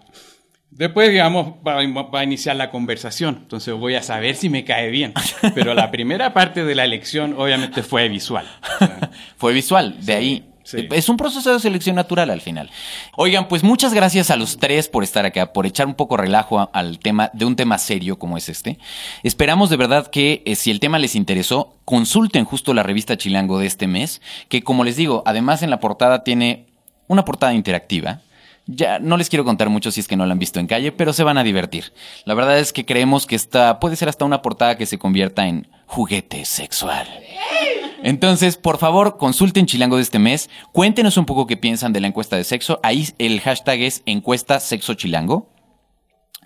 Después, 0.75 1.09
digamos, 1.09 1.53
va, 1.65 1.75
va 2.03 2.19
a 2.19 2.23
iniciar 2.25 2.57
la 2.57 2.69
conversación. 2.69 3.39
Entonces 3.43 3.73
voy 3.73 3.95
a 3.95 4.03
saber 4.03 4.35
si 4.35 4.49
me 4.49 4.65
cae 4.65 4.89
bien. 4.89 5.13
Pero 5.55 5.73
la 5.73 5.89
primera 5.89 6.33
parte 6.33 6.65
de 6.65 6.75
la 6.75 6.83
elección, 6.83 7.33
obviamente, 7.37 7.81
fue 7.81 8.09
visual. 8.09 8.45
O 8.61 8.77
sea, 8.85 9.09
Fue 9.37 9.53
visual, 9.53 9.95
de 10.05 10.13
ahí. 10.13 10.45
Sí. 10.65 10.89
Es 10.91 11.07
un 11.07 11.15
proceso 11.15 11.53
de 11.53 11.59
selección 11.61 11.95
natural 11.95 12.29
al 12.29 12.41
final. 12.41 12.69
Oigan, 13.15 13.47
pues 13.47 13.63
muchas 13.63 13.93
gracias 13.93 14.29
a 14.29 14.35
los 14.35 14.57
tres 14.57 14.89
por 14.89 15.05
estar 15.05 15.25
acá, 15.25 15.53
por 15.53 15.65
echar 15.65 15.87
un 15.87 15.95
poco 15.95 16.17
relajo 16.17 16.69
al 16.73 16.99
tema 16.99 17.29
de 17.31 17.45
un 17.45 17.55
tema 17.55 17.77
serio 17.77 18.19
como 18.19 18.35
es 18.35 18.49
este. 18.49 18.77
Esperamos 19.23 19.69
de 19.69 19.77
verdad 19.77 20.07
que 20.07 20.43
eh, 20.45 20.55
si 20.55 20.71
el 20.71 20.81
tema 20.81 20.99
les 20.99 21.15
interesó, 21.15 21.77
consulten 21.85 22.43
justo 22.43 22.73
la 22.73 22.83
revista 22.83 23.15
Chilango 23.17 23.59
de 23.59 23.67
este 23.67 23.87
mes, 23.87 24.21
que 24.49 24.61
como 24.61 24.83
les 24.83 24.97
digo, 24.97 25.23
además 25.25 25.63
en 25.63 25.69
la 25.69 25.79
portada 25.79 26.23
tiene 26.23 26.65
una 27.07 27.23
portada 27.23 27.53
interactiva. 27.53 28.21
Ya 28.67 28.97
no 28.99 29.17
les 29.17 29.29
quiero 29.29 29.45
contar 29.45 29.69
mucho 29.69 29.91
si 29.91 29.99
es 29.99 30.07
que 30.07 30.15
no 30.15 30.25
la 30.25 30.33
han 30.33 30.39
visto 30.39 30.59
en 30.59 30.67
calle, 30.67 30.91
pero 30.91 31.13
se 31.13 31.23
van 31.23 31.37
a 31.37 31.43
divertir. 31.43 31.93
La 32.25 32.33
verdad 32.33 32.57
es 32.57 32.73
que 32.73 32.85
creemos 32.85 33.27
que 33.27 33.35
esta 33.35 33.79
puede 33.79 33.95
ser 33.95 34.09
hasta 34.09 34.25
una 34.25 34.41
portada 34.41 34.77
que 34.77 34.87
se 34.87 34.97
convierta 34.97 35.47
en 35.47 35.67
juguete 35.85 36.45
sexual. 36.45 37.07
Entonces, 38.01 38.57
por 38.57 38.77
favor, 38.77 39.17
consulten 39.17 39.65
Chilango 39.65 39.97
de 39.97 40.03
este 40.03 40.19
mes. 40.19 40.49
Cuéntenos 40.71 41.17
un 41.17 41.25
poco 41.25 41.47
qué 41.47 41.57
piensan 41.57 41.93
de 41.93 42.01
la 42.01 42.07
encuesta 42.07 42.35
de 42.37 42.43
sexo. 42.43 42.79
Ahí 42.83 43.07
el 43.19 43.39
hashtag 43.41 43.81
es 43.81 44.03
encuesta 44.05 44.59
sexo 44.59 44.93
chilango. 44.93 45.51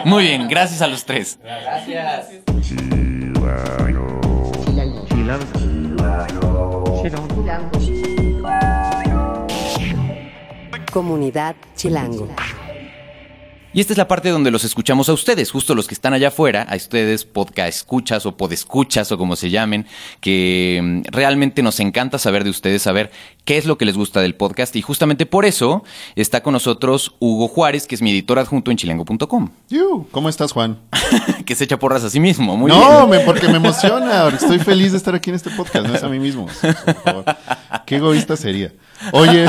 Muy 0.05 0.25
bien, 0.25 0.49
gracias 0.49 0.83
a 0.83 0.87
los 0.87 1.05
tres. 1.05 1.38
Gracias. 1.43 2.31
Comunidad 10.97 11.57
Chilango. 11.76 12.26
Y 13.75 13.81
esta 13.81 13.93
es 13.93 13.99
la 13.99 14.09
parte 14.09 14.31
donde 14.31 14.50
los 14.50 14.65
escuchamos 14.65 15.11
a 15.11 15.12
ustedes, 15.12 15.50
justo 15.50 15.75
los 15.75 15.87
que 15.87 15.93
están 15.93 16.15
allá 16.15 16.29
afuera, 16.29 16.62
a 16.62 16.75
ustedes, 16.75 17.26
podcast 17.26 17.69
escuchas 17.69 18.25
o 18.25 18.38
podescuchas 18.38 19.12
o 19.12 19.19
como 19.19 19.37
se 19.37 19.50
llamen, 19.50 19.87
que 20.23 20.81
mm, 20.83 21.12
realmente 21.12 21.62
nos 21.62 21.81
encanta 21.81 22.18
saber 22.18 22.44
de 22.44 22.49
ustedes, 22.49 22.81
saber 22.81 23.11
qué 23.44 23.59
es 23.59 23.66
lo 23.66 23.77
que 23.77 23.85
les 23.85 23.99
gusta 23.99 24.23
del 24.23 24.35
podcast. 24.37 24.75
Y 24.77 24.81
justamente 24.81 25.27
por 25.27 25.44
eso 25.44 25.85
está 26.14 26.42
con 26.42 26.55
nosotros 26.55 27.14
Hugo 27.18 27.47
Juárez, 27.49 27.87
que 27.87 27.94
es 27.94 28.01
mi 28.01 28.12
editor 28.12 28.38
adjunto 28.38 28.70
en 28.70 28.79
chilango.com, 28.79 29.51
¿Cómo 30.11 30.31
estás, 30.31 30.53
Juan? 30.53 30.79
que 31.44 31.55
se 31.55 31.64
echa 31.64 31.79
porras 31.79 32.03
a 32.05 32.09
sí 32.09 32.20
mismo. 32.20 32.57
Muy 32.57 32.70
no, 32.70 33.07
bien. 33.07 33.11
me- 33.11 33.27
porque 33.27 33.49
me 33.49 33.57
emociona. 33.59 34.29
Estoy 34.29 34.61
feliz 34.61 34.92
de 34.92 34.97
estar 34.97 35.14
aquí 35.14 35.29
en 35.29 35.37
este 35.37 35.51
podcast, 35.51 35.87
no 35.87 35.94
es 35.94 36.03
a 36.03 36.09
mí 36.09 36.18
mismo. 36.18 36.47
Por 36.47 36.94
favor. 37.03 37.25
Qué 37.87 37.96
egoísta 37.96 38.37
sería. 38.37 38.72
Oye, 39.12 39.46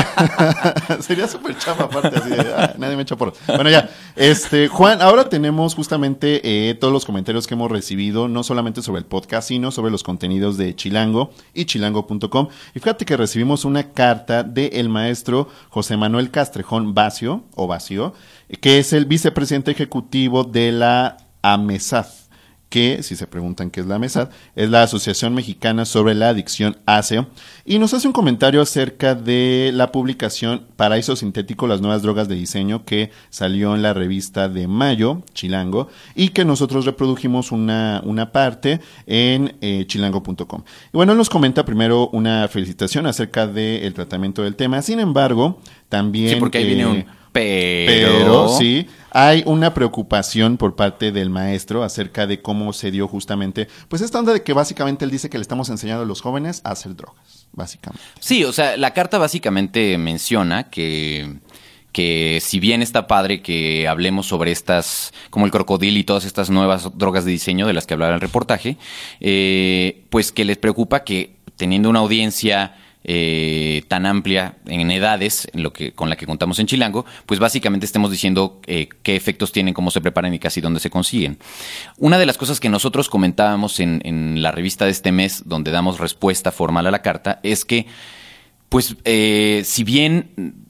sería 1.00 1.26
súper 1.26 1.56
chama 1.58 1.84
aparte, 1.84 2.16
así 2.18 2.30
de, 2.30 2.54
ah, 2.54 2.74
nadie 2.78 2.96
me 2.96 3.02
echa 3.02 3.16
por. 3.16 3.32
Bueno, 3.46 3.68
ya. 3.68 3.90
Este, 4.14 4.68
Juan, 4.68 5.02
ahora 5.02 5.28
tenemos 5.28 5.74
justamente 5.74 6.40
eh, 6.44 6.74
todos 6.74 6.92
los 6.92 7.04
comentarios 7.04 7.46
que 7.46 7.54
hemos 7.54 7.70
recibido, 7.70 8.28
no 8.28 8.44
solamente 8.44 8.82
sobre 8.82 9.00
el 9.00 9.06
podcast, 9.06 9.48
sino 9.48 9.70
sobre 9.70 9.90
los 9.90 10.02
contenidos 10.02 10.56
de 10.56 10.76
Chilango 10.76 11.32
y 11.54 11.64
chilango.com. 11.64 12.48
Y 12.74 12.78
fíjate 12.78 13.04
que 13.04 13.16
recibimos 13.16 13.64
una 13.64 13.90
carta 13.90 14.42
del 14.44 14.88
maestro 14.88 15.48
José 15.70 15.96
Manuel 15.96 16.30
Castrejón 16.30 16.94
Vacio, 16.94 17.44
o 17.56 17.66
Vacio, 17.66 18.14
que 18.60 18.78
es 18.78 18.92
el 18.92 19.06
vicepresidente 19.06 19.72
ejecutivo 19.72 20.44
de 20.44 20.72
la 20.72 21.16
AMESAD 21.42 22.27
que, 22.68 23.02
si 23.02 23.16
se 23.16 23.26
preguntan 23.26 23.70
qué 23.70 23.80
es 23.80 23.86
la 23.86 23.96
AMESAD, 23.96 24.30
es 24.54 24.70
la 24.70 24.82
Asociación 24.82 25.34
Mexicana 25.34 25.84
sobre 25.84 26.14
la 26.14 26.28
Adicción 26.28 26.76
ASEO, 26.86 27.28
y 27.64 27.78
nos 27.78 27.94
hace 27.94 28.06
un 28.06 28.12
comentario 28.12 28.60
acerca 28.60 29.14
de 29.14 29.70
la 29.74 29.90
publicación 29.92 30.66
Paraíso 30.76 31.16
Sintético, 31.16 31.66
las 31.66 31.80
nuevas 31.80 32.02
drogas 32.02 32.28
de 32.28 32.34
diseño, 32.34 32.84
que 32.84 33.10
salió 33.30 33.74
en 33.74 33.82
la 33.82 33.94
revista 33.94 34.48
de 34.48 34.68
mayo, 34.68 35.22
Chilango, 35.32 35.88
y 36.14 36.30
que 36.30 36.44
nosotros 36.44 36.84
reprodujimos 36.84 37.52
una, 37.52 38.02
una 38.04 38.32
parte 38.32 38.80
en 39.06 39.56
eh, 39.60 39.84
chilango.com. 39.86 40.62
Y 40.92 40.96
bueno, 40.96 41.12
él 41.12 41.18
nos 41.18 41.30
comenta 41.30 41.64
primero 41.64 42.08
una 42.12 42.48
felicitación 42.48 43.06
acerca 43.06 43.46
del 43.46 43.94
tratamiento 43.94 44.42
del 44.42 44.56
tema, 44.56 44.82
sin 44.82 45.00
embargo, 45.00 45.60
también... 45.88 46.34
Sí, 46.34 46.36
porque 46.40 46.58
ahí 46.58 46.66
viene 46.66 46.82
eh, 46.82 46.86
un 46.86 47.18
pero. 47.38 48.18
pero 48.18 48.48
sí, 48.48 48.86
hay 49.10 49.42
una 49.46 49.74
preocupación 49.74 50.56
por 50.56 50.76
parte 50.76 51.12
del 51.12 51.30
maestro 51.30 51.82
acerca 51.82 52.26
de 52.26 52.40
cómo 52.40 52.72
se 52.72 52.90
dio 52.90 53.08
justamente, 53.08 53.68
pues 53.88 54.02
esta 54.02 54.18
onda 54.18 54.32
de 54.32 54.42
que 54.42 54.52
básicamente 54.52 55.04
él 55.04 55.10
dice 55.10 55.30
que 55.30 55.38
le 55.38 55.42
estamos 55.42 55.68
enseñando 55.70 56.02
a 56.02 56.06
los 56.06 56.20
jóvenes 56.20 56.60
a 56.64 56.70
hacer 56.70 56.94
drogas, 56.94 57.46
básicamente. 57.52 58.04
Sí, 58.20 58.44
o 58.44 58.52
sea, 58.52 58.76
la 58.76 58.92
carta 58.92 59.18
básicamente 59.18 59.96
menciona 59.98 60.64
que, 60.70 61.36
que 61.92 62.38
si 62.42 62.60
bien 62.60 62.82
está 62.82 63.06
padre 63.06 63.40
que 63.40 63.88
hablemos 63.88 64.26
sobre 64.26 64.52
estas, 64.52 65.12
como 65.30 65.46
el 65.46 65.52
crocodil 65.52 65.96
y 65.96 66.04
todas 66.04 66.24
estas 66.24 66.50
nuevas 66.50 66.90
drogas 66.96 67.24
de 67.24 67.30
diseño 67.30 67.66
de 67.66 67.72
las 67.72 67.86
que 67.86 67.94
hablaba 67.94 68.14
el 68.14 68.20
reportaje, 68.20 68.76
eh, 69.20 70.04
pues 70.10 70.32
que 70.32 70.44
les 70.44 70.58
preocupa 70.58 71.04
que 71.04 71.36
teniendo 71.56 71.88
una 71.88 72.00
audiencia 72.00 72.76
eh, 73.10 73.84
tan 73.88 74.04
amplia 74.04 74.56
en 74.66 74.90
edades, 74.90 75.48
lo 75.54 75.72
que, 75.72 75.92
con 75.92 76.10
la 76.10 76.16
que 76.16 76.26
contamos 76.26 76.58
en 76.58 76.66
Chilango, 76.66 77.06
pues 77.24 77.40
básicamente 77.40 77.86
estemos 77.86 78.10
diciendo 78.10 78.60
eh, 78.66 78.90
qué 79.02 79.16
efectos 79.16 79.50
tienen, 79.50 79.72
cómo 79.72 79.90
se 79.90 80.02
preparan 80.02 80.34
y 80.34 80.38
casi 80.38 80.60
dónde 80.60 80.78
se 80.78 80.90
consiguen. 80.90 81.38
Una 81.96 82.18
de 82.18 82.26
las 82.26 82.36
cosas 82.36 82.60
que 82.60 82.68
nosotros 82.68 83.08
comentábamos 83.08 83.80
en, 83.80 84.02
en 84.04 84.42
la 84.42 84.52
revista 84.52 84.84
de 84.84 84.90
este 84.90 85.10
mes, 85.10 85.44
donde 85.46 85.70
damos 85.70 85.98
respuesta 85.98 86.52
formal 86.52 86.86
a 86.86 86.90
la 86.90 87.00
carta, 87.00 87.40
es 87.42 87.64
que, 87.64 87.86
pues, 88.68 88.94
eh, 89.06 89.62
si 89.64 89.84
bien 89.84 90.67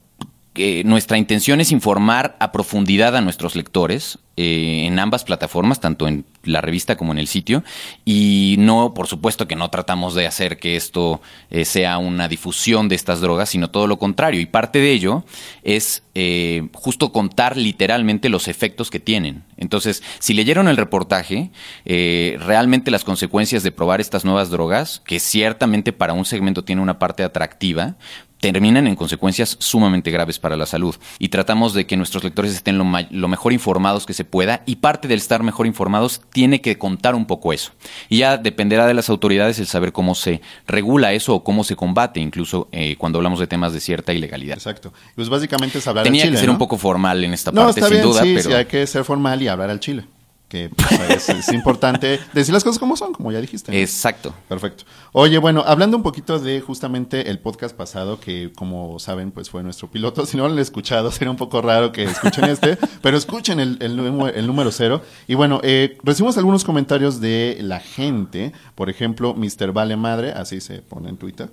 nuestra 0.85 1.19
intención 1.19 1.61
es 1.61 1.73
informar 1.73 2.37
a 2.41 2.53
profundidad 2.53 3.17
a 3.17 3.21
nuestros 3.21 3.55
lectores 3.55 4.19
eh, 4.37 4.87
en 4.87 4.99
ambas 4.99 5.25
plataformas, 5.25 5.81
tanto 5.81 6.07
en 6.07 6.25
la 6.45 6.61
revista 6.61 6.97
como 6.97 7.13
en 7.13 7.19
el 7.19 7.27
sitio, 7.27 7.65
y 8.05 8.57
no, 8.59 8.95
por 8.95 9.07
supuesto 9.07 9.49
que 9.49 9.57
no 9.57 9.69
tratamos 9.71 10.15
de 10.15 10.27
hacer 10.27 10.59
que 10.59 10.77
esto 10.77 11.21
eh, 11.51 11.65
sea 11.65 11.99
una 11.99 12.29
difusión 12.29 12.89
de 12.89 12.95
estas 12.95 13.21
drogas, 13.21 13.49
sino 13.51 13.71
todo 13.71 13.87
lo 13.87 13.99
contrario. 13.99 14.41
Y 14.41 14.47
parte 14.47 14.79
de 14.79 14.93
ello 14.93 15.25
es 15.63 16.03
eh, 16.15 16.69
justo 16.73 17.13
contar 17.13 17.57
literalmente 17.57 18.29
los 18.29 18.49
efectos 18.49 18.91
que 18.91 19.01
tienen. 19.01 19.45
Entonces, 19.57 20.03
si 20.19 20.35
leyeron 20.35 20.69
el 20.69 20.77
reportaje, 20.77 21.51
eh, 21.85 22.37
realmente 22.41 22.91
las 22.91 23.05
consecuencias 23.05 23.63
de 23.63 23.73
probar 23.73 24.01
estas 24.01 24.25
nuevas 24.25 24.51
drogas, 24.51 25.03
que 25.05 25.21
ciertamente 25.21 25.93
para 25.93 26.13
un 26.13 26.25
segmento 26.25 26.65
tiene 26.65 26.83
una 26.83 26.99
parte 26.99 27.23
atractiva, 27.23 27.97
terminan 28.41 28.87
en 28.87 28.97
consecuencias 28.97 29.57
sumamente 29.59 30.11
graves 30.11 30.39
para 30.39 30.57
la 30.57 30.67
salud. 30.67 30.95
Y 31.19 31.29
tratamos 31.29 31.75
de 31.75 31.87
que 31.87 31.97
nuestros 31.97 32.25
lectores 32.25 32.55
estén 32.55 32.79
lo, 32.79 32.85
lo 33.11 33.29
mejor 33.29 33.53
informados 33.53 34.07
que 34.07 34.15
se 34.15 34.25
pueda 34.25 34.63
y 34.67 34.77
parte 34.77 35.09
del 35.09 35.19
estar 35.19 35.43
mejor 35.43 35.67
informados 35.67 36.21
tiene 36.33 36.61
que 36.61 36.79
contar 36.79 37.15
un 37.15 37.27
poco 37.27 37.53
eso. 37.53 37.73
Y 38.09 38.19
ya 38.19 38.37
dependerá 38.37 38.87
de 38.87 38.95
las 38.95 39.09
autoridades 39.09 39.59
el 39.59 39.67
saber 39.67 39.93
cómo 39.93 40.15
se 40.15 40.41
regula 40.67 41.13
eso 41.13 41.35
o 41.35 41.45
cómo 41.45 41.65
se 41.65 41.77
combate, 41.77 42.21
incluso 42.21 42.69
eh, 42.73 42.97
cuando 42.97 43.19
hablamos 43.19 43.41
de 43.41 43.47
temas 43.47 43.73
de 43.73 43.81
cierta 43.81 44.13
ilegalidad. 44.13 44.57
Exacto. 44.57 44.93
Pues 45.15 45.29
básicamente 45.29 45.79
es 45.79 45.87
hablar 45.87 46.05
Tenía 46.05 46.23
al 46.23 46.29
chile, 46.29 46.37
que 46.37 46.41
ser 46.41 46.49
¿no? 46.49 46.53
un 46.53 46.59
poco 46.59 46.79
formal 46.79 47.23
en 47.25 47.33
esta 47.33 47.51
No, 47.51 47.65
parte, 47.65 47.81
está 47.81 47.89
sin 47.89 47.97
bien, 47.97 48.09
duda, 48.09 48.23
sí, 48.23 48.35
pero... 48.37 48.51
sí, 48.51 48.55
hay 48.55 48.67
que 48.67 48.87
ser 48.87 49.05
formal 49.05 49.43
y 49.43 49.49
hablar 49.49 49.71
al 49.71 49.81
chile. 49.81 50.05
Que 50.49 50.71
pues, 50.71 51.29
es, 51.29 51.53
importante 51.53 52.19
decir 52.33 52.55
las 52.55 52.65
cosas 52.65 52.79
como 52.79 52.97
son, 52.97 53.13
como 53.13 53.31
ya 53.31 53.41
dijiste. 53.41 53.71
¿no? 53.71 53.79
Exacto. 53.79 54.35
Perfecto. 54.49 54.85
Oye, 55.13 55.39
bueno, 55.39 55.63
hablando 55.67 55.97
un 55.97 56.03
poquito 56.03 56.39
de 56.39 56.61
justamente 56.61 57.31
el 57.31 57.39
podcast 57.39 57.77
pasado, 57.77 58.19
que 58.19 58.51
como 58.57 58.99
saben, 58.99 59.31
pues 59.31 59.51
fue 59.51 59.63
nuestro 59.63 59.91
piloto. 59.91 60.27
Si 60.29 60.37
no 60.37 60.47
lo 60.47 60.53
han 60.53 60.59
escuchado, 60.59 61.11
sería 61.11 61.31
un 61.31 61.37
poco 61.37 61.63
raro 61.63 61.91
que 61.91 62.05
escuchen 62.05 62.45
este, 62.45 62.77
pero 63.03 63.17
escuchen 63.17 63.61
el, 63.61 63.79
el 63.81 64.47
número 64.47 64.71
cero. 64.71 65.03
Y 65.27 65.35
bueno, 65.35 65.61
eh, 65.63 65.97
recibimos 66.03 66.37
algunos 66.37 66.65
comentarios 66.65 67.21
de 67.21 67.59
la 67.63 67.81
gente. 67.81 68.53
Por 68.75 68.91
ejemplo, 68.91 69.35
Mr. 69.35 69.73
Vale 69.73 69.97
Madre, 69.97 70.33
así 70.33 70.61
se 70.61 70.83
pone 70.83 71.09
en 71.09 71.17
Twitter. 71.17 71.51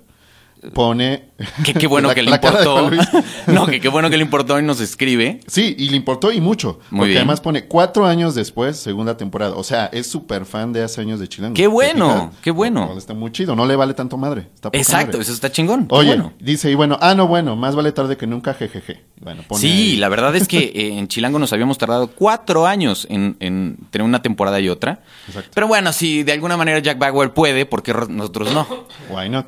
Pone. 0.74 1.30
Que 1.64 1.74
qué 1.74 1.86
bueno 1.86 2.08
la- 2.08 2.14
que 2.14 2.22
le 2.22 2.30
importó. 2.30 2.90
No, 3.46 3.66
que 3.66 3.80
qué 3.80 3.88
bueno 3.88 4.10
que 4.10 4.16
le 4.16 4.24
importó 4.24 4.58
y 4.58 4.62
nos 4.62 4.80
escribe. 4.80 5.40
Sí, 5.46 5.74
y 5.78 5.90
le 5.90 5.96
importó 5.96 6.32
y 6.32 6.40
mucho. 6.40 6.80
Muy 6.90 7.00
porque 7.00 7.08
bien. 7.10 7.18
además 7.18 7.40
pone 7.40 7.66
cuatro 7.66 8.06
años 8.06 8.34
después, 8.34 8.76
segunda 8.76 9.16
temporada. 9.16 9.54
O 9.54 9.62
sea, 9.62 9.86
es 9.92 10.06
súper 10.08 10.44
fan 10.46 10.72
de 10.72 10.82
hace 10.82 11.00
años 11.00 11.20
de 11.20 11.28
Chilango. 11.28 11.54
¡Qué 11.54 11.66
bueno! 11.66 12.32
¡Qué 12.42 12.50
bueno! 12.50 12.86
No, 12.92 12.98
está 12.98 13.14
muy 13.14 13.30
chido, 13.32 13.54
no 13.54 13.66
le 13.66 13.76
vale 13.76 13.94
tanto 13.94 14.16
madre. 14.16 14.48
Está 14.54 14.70
poca 14.70 14.78
Exacto, 14.78 15.06
madre. 15.12 15.22
eso 15.22 15.32
está 15.32 15.52
chingón. 15.52 15.86
Oye, 15.90 16.08
bueno. 16.08 16.32
dice, 16.40 16.70
y 16.70 16.74
bueno, 16.74 16.98
ah, 17.00 17.14
no, 17.14 17.28
bueno, 17.28 17.54
más 17.54 17.76
vale 17.76 17.92
tarde 17.92 18.16
que 18.16 18.26
nunca, 18.26 18.54
jejeje. 18.54 19.04
Bueno, 19.20 19.42
pone 19.46 19.60
Sí, 19.60 19.68
ahí. 19.92 19.96
la 19.96 20.08
verdad 20.08 20.34
es 20.34 20.48
que 20.48 20.58
eh, 20.74 20.98
en 20.98 21.06
Chilango 21.08 21.38
nos 21.38 21.52
habíamos 21.52 21.78
tardado 21.78 22.08
cuatro 22.08 22.66
años 22.66 23.06
en, 23.10 23.36
en 23.40 23.76
tener 23.90 24.04
una 24.04 24.22
temporada 24.22 24.58
y 24.60 24.68
otra. 24.68 25.00
Exacto. 25.28 25.50
Pero 25.54 25.68
bueno, 25.68 25.92
si 25.92 26.22
de 26.24 26.32
alguna 26.32 26.56
manera 26.56 26.78
Jack 26.80 26.98
Bauer 26.98 27.32
puede, 27.32 27.66
¿por 27.66 27.82
qué 27.82 27.92
ro- 27.92 28.08
nosotros 28.08 28.52
no? 28.52 28.66
Why 29.10 29.28
not? 29.28 29.46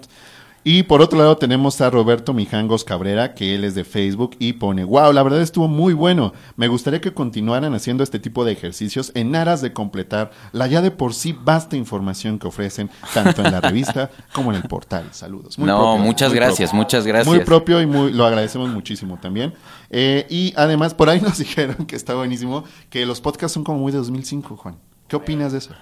Y 0.64 0.82
por 0.82 1.00
otro 1.00 1.18
lado 1.18 1.36
tenemos 1.36 1.80
a 1.80 1.88
Roberto 1.88 2.34
Mijangos 2.34 2.84
Cabrera, 2.84 3.34
que 3.34 3.54
él 3.54 3.64
es 3.64 3.74
de 3.74 3.84
Facebook 3.84 4.36
y 4.38 4.54
pone, 4.54 4.84
wow, 4.84 5.12
la 5.12 5.22
verdad 5.22 5.40
estuvo 5.40 5.68
muy 5.68 5.94
bueno. 5.94 6.32
Me 6.56 6.68
gustaría 6.68 7.00
que 7.00 7.14
continuaran 7.14 7.74
haciendo 7.74 8.02
este 8.02 8.18
tipo 8.18 8.44
de 8.44 8.52
ejercicios 8.52 9.12
en 9.14 9.34
aras 9.34 9.62
de 9.62 9.72
completar 9.72 10.30
la 10.52 10.66
ya 10.66 10.82
de 10.82 10.90
por 10.90 11.14
sí 11.14 11.34
vasta 11.40 11.76
información 11.76 12.38
que 12.38 12.48
ofrecen 12.48 12.90
tanto 13.14 13.42
en 13.42 13.52
la 13.52 13.60
revista 13.60 14.10
como 14.32 14.50
en 14.50 14.56
el 14.56 14.64
portal. 14.64 15.08
Saludos. 15.12 15.58
Muy 15.58 15.68
No, 15.68 15.78
propio, 15.78 16.04
muchas 16.04 16.28
muy 16.30 16.36
gracias, 16.36 16.70
propio. 16.70 16.82
muchas 16.84 17.06
gracias. 17.06 17.34
Muy 17.34 17.44
propio 17.44 17.80
y 17.80 17.86
muy, 17.86 18.12
lo 18.12 18.26
agradecemos 18.26 18.68
muchísimo 18.68 19.18
también. 19.20 19.54
Eh, 19.90 20.26
y 20.28 20.52
además, 20.56 20.92
por 20.92 21.08
ahí 21.08 21.20
nos 21.22 21.38
dijeron 21.38 21.86
que 21.86 21.96
está 21.96 22.14
buenísimo, 22.14 22.64
que 22.90 23.06
los 23.06 23.20
podcasts 23.20 23.54
son 23.54 23.64
como 23.64 23.78
muy 23.78 23.92
de 23.92 23.98
2005, 23.98 24.56
Juan. 24.56 24.76
¿Qué 25.06 25.16
opinas 25.16 25.52
de 25.52 25.58
eso? 25.58 25.74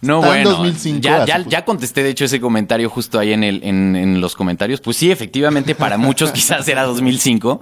No, 0.00 0.22
Está 0.22 0.38
en 0.38 0.44
bueno, 0.44 0.58
2005, 0.58 1.00
ya, 1.00 1.44
ya 1.46 1.64
contesté 1.64 2.02
de 2.02 2.10
hecho 2.10 2.26
ese 2.26 2.40
comentario 2.40 2.90
justo 2.90 3.18
ahí 3.18 3.32
en, 3.32 3.42
el, 3.42 3.62
en, 3.64 3.96
en 3.96 4.20
los 4.20 4.34
comentarios. 4.34 4.80
Pues 4.80 4.96
sí, 4.96 5.10
efectivamente, 5.10 5.74
para 5.74 5.96
muchos 5.96 6.32
quizás 6.32 6.68
era 6.68 6.84
2005. 6.84 7.60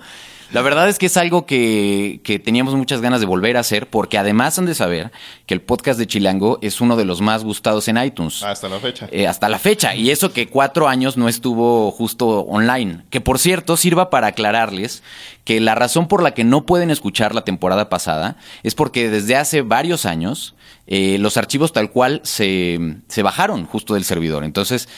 La 0.54 0.62
verdad 0.62 0.88
es 0.88 0.98
que 1.00 1.06
es 1.06 1.16
algo 1.16 1.46
que, 1.46 2.20
que 2.22 2.38
teníamos 2.38 2.76
muchas 2.76 3.00
ganas 3.00 3.18
de 3.18 3.26
volver 3.26 3.56
a 3.56 3.60
hacer, 3.60 3.88
porque 3.88 4.18
además 4.18 4.56
han 4.56 4.66
de 4.66 4.76
saber 4.76 5.10
que 5.46 5.54
el 5.54 5.60
podcast 5.60 5.98
de 5.98 6.06
Chilango 6.06 6.60
es 6.62 6.80
uno 6.80 6.94
de 6.94 7.04
los 7.04 7.20
más 7.20 7.42
gustados 7.42 7.88
en 7.88 7.96
iTunes. 7.96 8.42
Hasta 8.44 8.68
la 8.68 8.78
fecha. 8.78 9.08
Eh, 9.10 9.26
hasta 9.26 9.48
la 9.48 9.58
fecha. 9.58 9.96
Y 9.96 10.10
eso 10.10 10.32
que 10.32 10.46
cuatro 10.46 10.86
años 10.86 11.16
no 11.16 11.28
estuvo 11.28 11.90
justo 11.90 12.40
online. 12.42 13.02
Que 13.10 13.20
por 13.20 13.40
cierto, 13.40 13.76
sirva 13.76 14.10
para 14.10 14.28
aclararles 14.28 15.02
que 15.44 15.60
la 15.60 15.74
razón 15.74 16.06
por 16.06 16.22
la 16.22 16.34
que 16.34 16.44
no 16.44 16.66
pueden 16.66 16.90
escuchar 16.90 17.34
la 17.34 17.42
temporada 17.42 17.88
pasada 17.88 18.36
es 18.62 18.76
porque 18.76 19.10
desde 19.10 19.34
hace 19.34 19.62
varios 19.62 20.06
años 20.06 20.54
eh, 20.86 21.18
los 21.18 21.36
archivos 21.36 21.72
tal 21.72 21.90
cual 21.90 22.20
se, 22.24 22.78
se 23.08 23.22
bajaron 23.22 23.66
justo 23.66 23.94
del 23.94 24.04
servidor. 24.04 24.44
Entonces, 24.44 24.88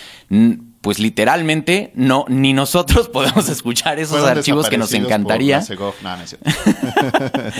pues 0.86 1.00
literalmente 1.00 1.90
no, 1.96 2.24
ni 2.28 2.52
nosotros 2.52 3.08
podemos 3.12 3.48
escuchar 3.48 3.98
esos 3.98 4.22
archivos 4.24 4.68
que 4.68 4.78
nos 4.78 4.90
por 4.90 5.00
encantaría. 5.00 5.56
la 5.56 5.62
Segov. 5.62 5.94
No, 6.00 6.16
no 6.16 6.22
es 6.22 6.30
cierto. 6.30 6.48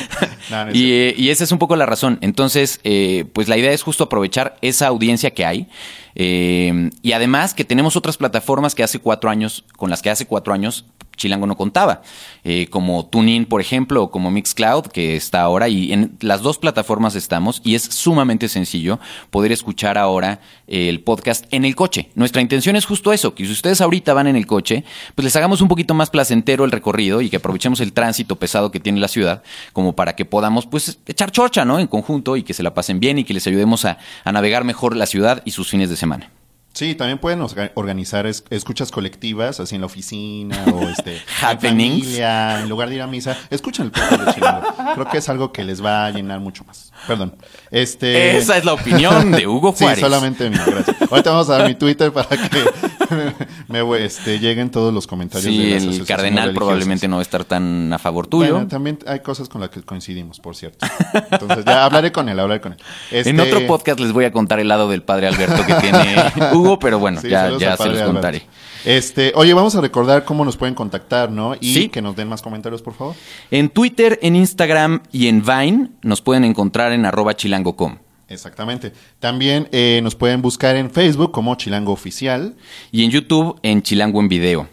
No, 0.50 0.64
no 0.64 0.70
es 0.70 0.76
Y, 0.76 0.92
eh, 0.92 1.14
y 1.18 1.30
esa 1.30 1.42
es 1.42 1.50
un 1.50 1.58
poco 1.58 1.74
la 1.74 1.86
razón. 1.86 2.18
Entonces, 2.20 2.78
eh, 2.84 3.24
pues 3.32 3.48
la 3.48 3.56
idea 3.56 3.72
es 3.72 3.82
justo 3.82 4.04
aprovechar 4.04 4.56
esa 4.62 4.86
audiencia 4.86 5.32
que 5.32 5.44
hay. 5.44 5.66
eh, 6.14 6.90
y 7.02 7.12
además 7.12 7.52
que 7.52 7.64
tenemos 7.64 7.96
otras 7.96 8.16
plataformas 8.16 8.76
que 8.76 8.84
hace 8.84 9.00
cuatro 9.00 9.28
años, 9.28 9.64
con 9.76 9.90
las 9.90 10.02
que 10.02 10.10
hace 10.10 10.26
cuatro 10.26 10.54
años 10.54 10.84
Chilango 11.16 11.46
no 11.46 11.56
contaba. 11.56 12.02
eh, 12.44 12.68
como 12.68 13.06
TuneIn, 13.06 13.46
por 13.46 13.60
ejemplo, 13.60 14.04
o 14.04 14.10
como 14.10 14.30
Mixcloud, 14.30 14.86
que 14.86 15.16
está 15.16 15.42
ahora. 15.42 15.68
Y 15.68 15.92
en 15.92 16.16
las 16.20 16.42
dos 16.42 16.58
plataformas 16.58 17.16
estamos. 17.16 17.60
Y 17.64 17.74
es 17.74 17.82
sumamente 17.82 18.48
sencillo 18.48 19.00
poder 19.30 19.50
escuchar 19.52 19.98
ahora 19.98 20.40
el 20.66 21.00
podcast 21.00 21.44
en 21.50 21.64
el 21.64 21.74
coche. 21.74 22.10
Nuestra 22.14 22.42
intención 22.42 22.76
es 22.76 22.84
justo 22.86 23.12
eso, 23.12 23.34
que 23.34 23.44
si 23.44 23.52
ustedes 23.52 23.80
ahorita 23.80 24.14
van 24.14 24.26
en 24.28 24.36
el 24.36 24.46
coche, 24.46 24.84
pues 25.14 25.24
les 25.24 25.34
hagamos 25.36 25.60
un 25.60 25.68
poquito 25.68 25.94
más 25.94 26.10
placentero 26.10 26.64
el 26.64 26.70
recorrido 26.70 27.20
y 27.20 27.30
que 27.30 27.36
aprovechemos 27.36 27.80
el 27.80 27.92
tránsito 27.92 28.36
pesado 28.36 28.70
que 28.70 28.80
tiene 28.80 29.00
la 29.00 29.08
ciudad, 29.08 29.42
como 29.72 29.94
para 29.94 30.14
que 30.14 30.24
podamos 30.24 30.66
pues 30.66 30.98
echar 31.06 31.32
chorcha, 31.32 31.64
¿no? 31.64 31.78
En 31.78 31.86
conjunto 31.86 32.36
y 32.36 32.42
que 32.42 32.54
se 32.54 32.62
la 32.62 32.74
pasen 32.74 33.00
bien 33.00 33.18
y 33.18 33.24
que 33.24 33.34
les 33.34 33.46
ayudemos 33.46 33.84
a, 33.84 33.98
a 34.24 34.32
navegar 34.32 34.64
mejor 34.64 34.96
la 34.96 35.06
ciudad 35.06 35.42
y 35.44 35.50
sus 35.50 35.68
fines 35.68 35.90
de 35.90 35.96
semana. 35.96 36.30
Sí, 36.76 36.94
también 36.94 37.16
pueden 37.18 37.40
orga- 37.40 37.72
organizar 37.74 38.26
es- 38.26 38.44
escuchas 38.50 38.90
colectivas, 38.90 39.60
así 39.60 39.74
en 39.76 39.80
la 39.80 39.86
oficina 39.86 40.62
o 40.74 40.82
este, 40.88 41.16
en 41.42 41.58
familia, 41.58 42.60
en 42.60 42.68
lugar 42.68 42.90
de 42.90 42.96
ir 42.96 43.00
a 43.02 43.06
misa. 43.06 43.34
Escuchen 43.48 43.86
el 43.86 43.92
podcast 43.92 44.20
de 44.22 44.34
Chilango. 44.34 44.74
Creo 44.94 45.08
que 45.08 45.16
es 45.18 45.28
algo 45.30 45.52
que 45.52 45.64
les 45.64 45.82
va 45.82 46.04
a 46.04 46.10
llenar 46.10 46.38
mucho 46.40 46.64
más. 46.64 46.92
Perdón. 47.06 47.34
Este... 47.70 48.36
Esa 48.38 48.56
es 48.58 48.64
la 48.64 48.72
opinión 48.74 49.30
de 49.32 49.46
Hugo 49.46 49.72
Sí, 49.76 49.84
Juárez. 49.84 50.00
solamente 50.00 50.48
mía, 50.50 50.64
gracias. 50.66 50.96
Ahorita 51.10 51.30
vamos 51.30 51.48
a 51.50 51.58
dar 51.58 51.68
mi 51.68 51.74
Twitter 51.74 52.12
para 52.12 52.28
que 52.28 52.64
me, 53.68 54.04
este, 54.04 54.38
lleguen 54.38 54.70
todos 54.70 54.92
los 54.92 55.06
comentarios 55.06 55.44
de 55.44 55.50
Sí, 55.80 55.86
las 55.86 55.96
el 55.98 56.06
cardenal 56.06 56.52
probablemente 56.54 57.08
no 57.08 57.16
va 57.16 57.20
a 57.20 57.22
estar 57.22 57.44
tan 57.44 57.92
a 57.92 57.98
favor 57.98 58.26
tuyo. 58.26 58.52
Bueno, 58.54 58.68
también 58.68 58.98
hay 59.06 59.20
cosas 59.20 59.48
con 59.48 59.60
las 59.60 59.70
que 59.70 59.82
coincidimos, 59.82 60.40
por 60.40 60.56
cierto. 60.56 60.86
Entonces, 61.30 61.64
ya 61.64 61.84
hablaré 61.84 62.12
con 62.12 62.28
él, 62.28 62.38
hablaré 62.40 62.60
con 62.60 62.72
él. 62.72 62.78
En 63.10 63.38
Este, 63.40 63.40
otro 63.54 63.66
podcast 63.66 64.00
les 64.00 64.12
voy 64.12 64.24
a 64.24 64.32
contar 64.32 64.58
el 64.60 64.68
lado 64.68 64.88
del 64.88 65.02
padre 65.02 65.26
Alberto 65.28 65.64
que 65.66 65.74
tiene 65.74 66.16
Hugo, 66.52 66.78
pero 66.78 66.98
bueno, 66.98 67.20
Sí, 67.20 67.28
ya, 67.28 67.50
ya 67.58 67.76
se 67.76 67.84
los 67.84 67.94
Alberto. 67.94 68.12
contaré. 68.12 68.42
Este, 68.84 69.32
oye, 69.34 69.52
vamos 69.52 69.74
a 69.74 69.80
recordar 69.80 70.24
cómo 70.24 70.44
nos 70.44 70.56
pueden 70.56 70.76
contactar, 70.76 71.28
¿no? 71.30 71.56
Y 71.60 71.74
Sí. 71.74 71.88
que 71.88 72.00
nos 72.00 72.14
den 72.14 72.28
más 72.28 72.40
comentarios, 72.40 72.82
por 72.82 72.94
favor. 72.94 73.16
En 73.50 73.68
Twitter, 73.68 74.16
en 74.22 74.36
Instagram 74.36 75.02
y 75.10 75.26
en 75.26 75.42
Vine 75.44 75.88
nos 76.02 76.22
pueden 76.22 76.44
encontrar 76.44 76.85
en 76.92 77.04
arroba 77.04 77.34
chilango.com. 77.34 77.98
Exactamente. 78.28 78.92
También 79.20 79.68
eh, 79.72 80.00
nos 80.02 80.14
pueden 80.14 80.42
buscar 80.42 80.76
en 80.76 80.90
Facebook 80.90 81.30
como 81.30 81.54
Chilango 81.54 81.92
Oficial. 81.92 82.56
Y 82.90 83.04
en 83.04 83.10
YouTube, 83.10 83.58
en 83.62 83.82
Chilango 83.82 84.20
en 84.20 84.28
Video. 84.28 84.68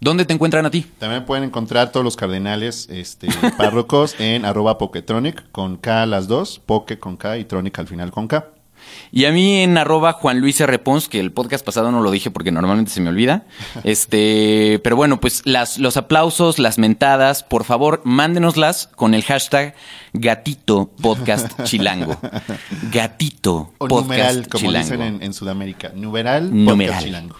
¿Dónde 0.00 0.24
te 0.24 0.32
encuentran 0.32 0.64
a 0.64 0.70
ti? 0.70 0.86
También 0.98 1.26
pueden 1.26 1.44
encontrar 1.44 1.92
todos 1.92 2.02
los 2.02 2.16
cardenales 2.16 2.88
este, 2.90 3.28
párrocos 3.58 4.18
en 4.18 4.46
arroba 4.46 4.78
Poketronic 4.78 5.50
con 5.52 5.76
K 5.76 6.06
las 6.06 6.26
dos, 6.26 6.58
Poke 6.58 6.98
con 6.98 7.18
K 7.18 7.36
y 7.36 7.44
Tronic 7.44 7.78
al 7.78 7.86
final 7.86 8.10
con 8.10 8.26
K. 8.26 8.48
Y 9.12 9.24
a 9.24 9.32
mí 9.32 9.62
en 9.62 9.76
arroba 9.76 10.12
Juan 10.12 10.40
Luis 10.40 10.60
R. 10.60 10.78
Pons, 10.78 11.08
que 11.08 11.18
el 11.20 11.32
podcast 11.32 11.64
pasado 11.64 11.90
no 11.90 12.00
lo 12.00 12.10
dije 12.10 12.30
porque 12.30 12.52
normalmente 12.52 12.90
se 12.90 13.00
me 13.00 13.08
olvida. 13.08 13.44
Este, 13.84 14.80
pero 14.84 14.94
bueno, 14.96 15.20
pues 15.20 15.42
las, 15.44 15.78
los 15.78 15.96
aplausos, 15.96 16.58
las 16.58 16.78
mentadas, 16.78 17.42
por 17.42 17.64
favor, 17.64 18.02
mándenoslas 18.04 18.88
con 18.94 19.14
el 19.14 19.22
hashtag 19.24 19.74
Gatito 20.12 20.90
Podcast 21.00 21.62
Chilango. 21.64 22.18
Gatito 22.92 23.72
O 23.78 23.88
Podcast 23.88 24.02
numeral, 24.02 24.48
como 24.48 24.64
Chilango. 24.66 24.84
dicen 24.84 25.02
en, 25.02 25.22
en 25.22 25.34
Sudamérica. 25.34 25.92
Numeral, 25.94 26.50
Numeral. 26.52 26.76
Podcast 26.88 27.04
Chilango. 27.04 27.36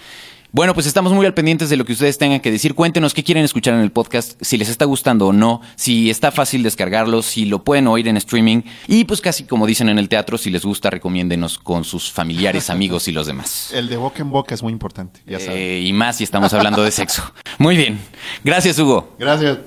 Bueno, 0.53 0.75
pues 0.75 0.87
estamos 0.87 1.13
muy 1.13 1.25
al 1.27 1.35
pendientes 1.35 1.71
de 1.71 1.77
lo 1.77 1.85
que 1.85 1.93
ustedes 1.93 2.19
tengan 2.19 2.41
que 2.41 2.51
decir. 2.51 2.75
Cuéntenos 2.75 3.15
qué 3.15 3.23
quieren 3.23 3.45
escuchar 3.45 3.75
en 3.75 3.81
el 3.81 3.93
podcast, 3.93 4.37
si 4.41 4.57
les 4.57 4.69
está 4.69 4.85
gustando 4.85 5.29
o 5.29 5.33
no, 5.33 5.61
si 5.77 6.11
está 6.11 6.33
fácil 6.33 6.65
descargarlo, 6.65 7.23
si 7.23 7.45
lo 7.45 7.63
pueden 7.63 7.87
oír 7.87 8.09
en 8.09 8.17
streaming. 8.17 8.63
Y 8.89 9.05
pues 9.05 9.21
casi 9.21 9.45
como 9.45 9.65
dicen 9.65 9.89
en 9.89 9.99
el 9.99 10.09
teatro, 10.09 10.39
si 10.39 10.51
les 10.51 10.65
gusta, 10.65 10.91
recomiéndenos 10.91 11.59
con 11.59 11.85
sus 11.85 12.11
familiares, 12.11 12.69
amigos 12.69 13.07
y 13.07 13.13
los 13.13 13.29
demás. 13.29 13.71
El 13.75 13.89
de 13.89 13.97
boca 13.97 14.23
en 14.23 14.31
boca 14.31 14.55
es 14.55 14.63
muy 14.63 14.73
importante, 14.73 15.21
ya 15.25 15.39
saben. 15.39 15.57
Eh, 15.57 15.81
y 15.83 15.93
más 15.93 16.17
si 16.17 16.25
estamos 16.25 16.53
hablando 16.53 16.83
de 16.83 16.91
sexo. 16.91 17.23
Muy 17.59 17.77
bien. 17.77 18.01
Gracias, 18.43 18.77
Hugo. 18.79 19.15
Gracias. 19.21 19.59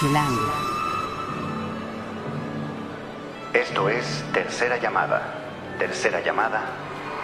Chilango. 0.00 0.52
Esto 3.54 3.88
es 3.88 4.24
Tercera 4.32 4.82
Llamada. 4.82 5.76
Tercera 5.78 6.24
Llamada. 6.24 6.64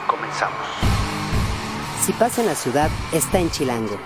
Comenzamos. 0.06 1.11
Si 2.02 2.12
pasa 2.12 2.40
en 2.40 2.48
la 2.48 2.56
ciudad, 2.56 2.90
está 3.12 3.38
en 3.38 3.48
Chilango. 3.48 3.96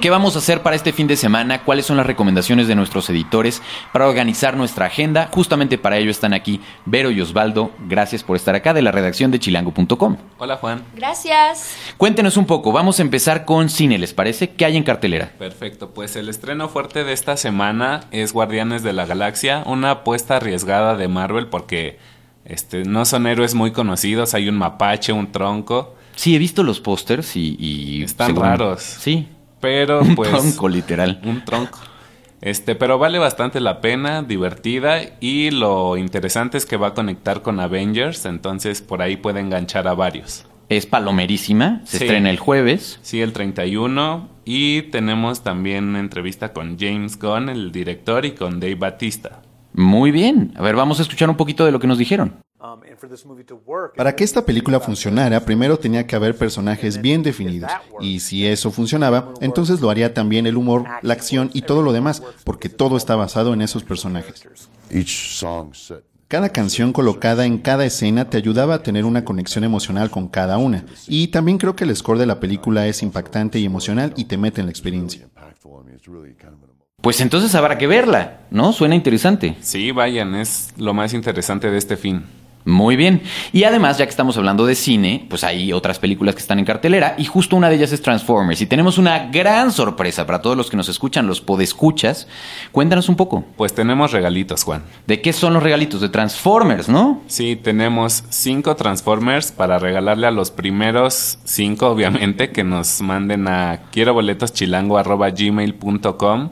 ¿Qué 0.00 0.10
vamos 0.10 0.36
a 0.36 0.38
hacer 0.38 0.62
para 0.62 0.76
este 0.76 0.92
fin 0.92 1.08
de 1.08 1.16
semana? 1.16 1.64
¿Cuáles 1.64 1.86
son 1.86 1.96
las 1.96 2.06
recomendaciones 2.06 2.68
de 2.68 2.76
nuestros 2.76 3.10
editores 3.10 3.60
para 3.92 4.06
organizar 4.06 4.56
nuestra 4.56 4.86
agenda? 4.86 5.28
Justamente 5.32 5.76
para 5.76 5.98
ello 5.98 6.12
están 6.12 6.34
aquí 6.34 6.60
Vero 6.86 7.10
y 7.10 7.20
Osvaldo. 7.20 7.72
Gracias 7.88 8.22
por 8.22 8.36
estar 8.36 8.54
acá 8.54 8.72
de 8.74 8.82
la 8.82 8.92
redacción 8.92 9.32
de 9.32 9.40
chilango.com. 9.40 10.18
Hola 10.38 10.56
Juan. 10.58 10.84
Gracias. 10.94 11.76
Cuéntenos 11.96 12.36
un 12.36 12.46
poco. 12.46 12.70
Vamos 12.70 13.00
a 13.00 13.02
empezar 13.02 13.44
con 13.44 13.68
cine, 13.68 13.98
¿les 13.98 14.14
parece? 14.14 14.50
¿Qué 14.50 14.64
hay 14.64 14.76
en 14.76 14.84
cartelera? 14.84 15.32
Perfecto, 15.36 15.90
pues 15.90 16.14
el 16.14 16.28
estreno 16.28 16.68
fuerte 16.68 17.02
de 17.02 17.12
esta 17.12 17.36
semana 17.36 18.04
es 18.12 18.32
Guardianes 18.32 18.84
de 18.84 18.92
la 18.92 19.04
Galaxia, 19.04 19.64
una 19.66 19.90
apuesta 19.90 20.36
arriesgada 20.36 20.94
de 20.94 21.08
Marvel 21.08 21.48
porque 21.48 21.98
este, 22.44 22.84
no 22.84 23.04
son 23.04 23.26
héroes 23.26 23.54
muy 23.54 23.72
conocidos, 23.72 24.32
hay 24.34 24.48
un 24.48 24.56
mapache, 24.56 25.12
un 25.12 25.32
tronco, 25.32 25.96
Sí, 26.14 26.34
he 26.34 26.38
visto 26.38 26.62
los 26.62 26.80
pósters 26.80 27.36
y, 27.36 27.56
y 27.58 28.02
Están 28.02 28.28
según- 28.28 28.42
raros. 28.42 28.80
Sí. 28.82 29.28
pero 29.60 30.00
Un 30.00 30.14
pues 30.14 30.30
tronco, 30.30 30.68
literal. 30.68 31.20
un 31.24 31.44
tronco. 31.44 31.78
Este, 32.40 32.74
pero 32.74 32.98
vale 32.98 33.18
bastante 33.20 33.60
la 33.60 33.80
pena, 33.80 34.22
divertida 34.22 34.98
y 35.20 35.50
lo 35.52 35.96
interesante 35.96 36.58
es 36.58 36.66
que 36.66 36.76
va 36.76 36.88
a 36.88 36.94
conectar 36.94 37.40
con 37.42 37.60
Avengers, 37.60 38.24
entonces 38.26 38.82
por 38.82 39.00
ahí 39.00 39.16
puede 39.16 39.38
enganchar 39.40 39.86
a 39.86 39.94
varios. 39.94 40.44
Es 40.68 40.86
palomerísima, 40.86 41.82
se 41.84 41.98
Sí. 41.98 42.04
estrena 42.04 42.30
el 42.30 42.38
jueves. 42.38 42.98
Sí, 43.02 43.20
el 43.20 43.32
31 43.32 44.28
y 44.44 44.82
tenemos 44.82 45.42
también 45.44 45.84
una 45.90 46.00
entrevista 46.00 46.52
con 46.52 46.76
James 46.78 47.16
Gunn, 47.18 47.48
el 47.48 47.70
director, 47.70 48.24
y 48.24 48.32
con 48.32 48.58
Dave 48.58 48.74
Batista. 48.74 49.42
Muy 49.74 50.10
bien. 50.10 50.52
A 50.56 50.62
ver, 50.62 50.74
vamos 50.74 50.98
a 50.98 51.02
escuchar 51.02 51.30
un 51.30 51.36
poquito 51.36 51.64
de 51.64 51.70
lo 51.72 51.78
que 51.78 51.86
nos 51.86 51.98
dijeron. 51.98 52.34
Para 53.96 54.14
que 54.14 54.22
esta 54.22 54.44
película 54.44 54.78
funcionara, 54.78 55.40
primero 55.40 55.78
tenía 55.78 56.06
que 56.06 56.14
haber 56.14 56.36
personajes 56.36 57.00
bien 57.00 57.22
definidos. 57.22 57.72
Y 58.00 58.20
si 58.20 58.46
eso 58.46 58.70
funcionaba, 58.70 59.34
entonces 59.40 59.80
lo 59.80 59.90
haría 59.90 60.14
también 60.14 60.46
el 60.46 60.56
humor, 60.56 60.84
la 61.02 61.14
acción 61.14 61.50
y 61.54 61.62
todo 61.62 61.82
lo 61.82 61.92
demás, 61.92 62.22
porque 62.44 62.68
todo 62.68 62.96
está 62.96 63.16
basado 63.16 63.52
en 63.52 63.62
esos 63.62 63.82
personajes. 63.82 64.46
Cada 66.28 66.48
canción 66.50 66.92
colocada 66.92 67.44
en 67.44 67.58
cada 67.58 67.84
escena 67.84 68.30
te 68.30 68.38
ayudaba 68.38 68.76
a 68.76 68.82
tener 68.82 69.04
una 69.04 69.24
conexión 69.24 69.64
emocional 69.64 70.08
con 70.10 70.28
cada 70.28 70.56
una. 70.56 70.84
Y 71.06 71.28
también 71.28 71.58
creo 71.58 71.76
que 71.76 71.84
el 71.84 71.94
score 71.94 72.18
de 72.18 72.26
la 72.26 72.40
película 72.40 72.86
es 72.86 73.02
impactante 73.02 73.58
y 73.58 73.66
emocional 73.66 74.14
y 74.16 74.24
te 74.24 74.38
mete 74.38 74.60
en 74.60 74.68
la 74.68 74.70
experiencia. 74.70 75.28
Pues 77.02 77.20
entonces 77.20 77.54
habrá 77.56 77.76
que 77.76 77.88
verla, 77.88 78.42
¿no? 78.50 78.72
Suena 78.72 78.94
interesante. 78.94 79.56
Sí, 79.60 79.90
vayan, 79.90 80.36
es 80.36 80.72
lo 80.76 80.94
más 80.94 81.12
interesante 81.12 81.68
de 81.68 81.76
este 81.76 81.96
fin. 81.96 82.24
Muy 82.64 82.94
bien. 82.94 83.22
Y 83.52 83.64
además, 83.64 83.98
ya 83.98 84.04
que 84.06 84.10
estamos 84.10 84.36
hablando 84.36 84.66
de 84.66 84.76
cine, 84.76 85.26
pues 85.28 85.42
hay 85.42 85.72
otras 85.72 85.98
películas 85.98 86.36
que 86.36 86.40
están 86.40 86.60
en 86.60 86.64
cartelera 86.64 87.16
y 87.18 87.24
justo 87.24 87.56
una 87.56 87.68
de 87.68 87.76
ellas 87.76 87.90
es 87.92 88.02
Transformers. 88.02 88.60
Y 88.60 88.66
tenemos 88.66 88.98
una 88.98 89.30
gran 89.30 89.72
sorpresa 89.72 90.26
para 90.26 90.40
todos 90.40 90.56
los 90.56 90.70
que 90.70 90.76
nos 90.76 90.88
escuchan, 90.88 91.26
los 91.26 91.40
podescuchas. 91.40 92.28
Cuéntanos 92.70 93.08
un 93.08 93.16
poco. 93.16 93.44
Pues 93.56 93.74
tenemos 93.74 94.12
regalitos, 94.12 94.62
Juan. 94.62 94.84
¿De 95.06 95.20
qué 95.20 95.32
son 95.32 95.54
los 95.54 95.62
regalitos? 95.62 96.00
De 96.00 96.08
Transformers, 96.08 96.88
¿no? 96.88 97.22
Sí, 97.26 97.56
tenemos 97.56 98.24
cinco 98.28 98.76
Transformers 98.76 99.50
para 99.50 99.78
regalarle 99.78 100.28
a 100.28 100.30
los 100.30 100.50
primeros 100.50 101.38
cinco, 101.44 101.88
obviamente, 101.88 102.50
que 102.50 102.62
nos 102.62 103.00
manden 103.02 103.48
a 103.48 103.80
quiero 103.90 104.14
boletos 104.14 104.52
gmail.com 105.36 106.50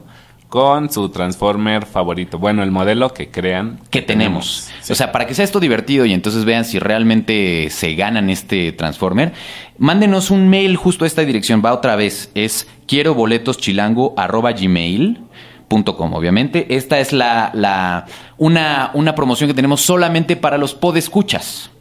con 0.51 0.91
su 0.91 1.07
Transformer 1.07 1.85
favorito. 1.85 2.37
Bueno, 2.37 2.61
el 2.61 2.71
modelo 2.71 3.13
que 3.13 3.31
crean 3.31 3.79
que 3.89 4.01
tenemos. 4.01 4.69
Sí. 4.81 4.91
O 4.91 4.95
sea, 4.97 5.13
para 5.13 5.25
que 5.25 5.33
sea 5.33 5.45
esto 5.45 5.61
divertido 5.61 6.05
y 6.05 6.11
entonces 6.11 6.43
vean 6.43 6.65
si 6.65 6.77
realmente 6.77 7.69
se 7.69 7.95
ganan 7.95 8.29
este 8.29 8.73
Transformer, 8.73 9.31
mándenos 9.77 10.29
un 10.29 10.49
mail 10.49 10.75
justo 10.75 11.05
a 11.05 11.07
esta 11.07 11.23
dirección. 11.23 11.61
Va 11.63 11.71
otra 11.71 11.95
vez. 11.95 12.31
Es 12.35 12.67
quiero 12.85 13.13
boletos 13.13 13.59
chilango 13.59 14.13
arroba 14.17 14.51
gmail 14.51 15.21
punto 15.69 15.95
com, 15.95 16.13
obviamente. 16.13 16.75
Esta 16.75 16.99
es 16.99 17.13
la, 17.13 17.51
la 17.53 18.05
una, 18.37 18.91
una 18.93 19.15
promoción 19.15 19.47
que 19.47 19.53
tenemos 19.53 19.79
solamente 19.79 20.35
para 20.35 20.57
los 20.57 20.73
podescuchas. 20.73 21.71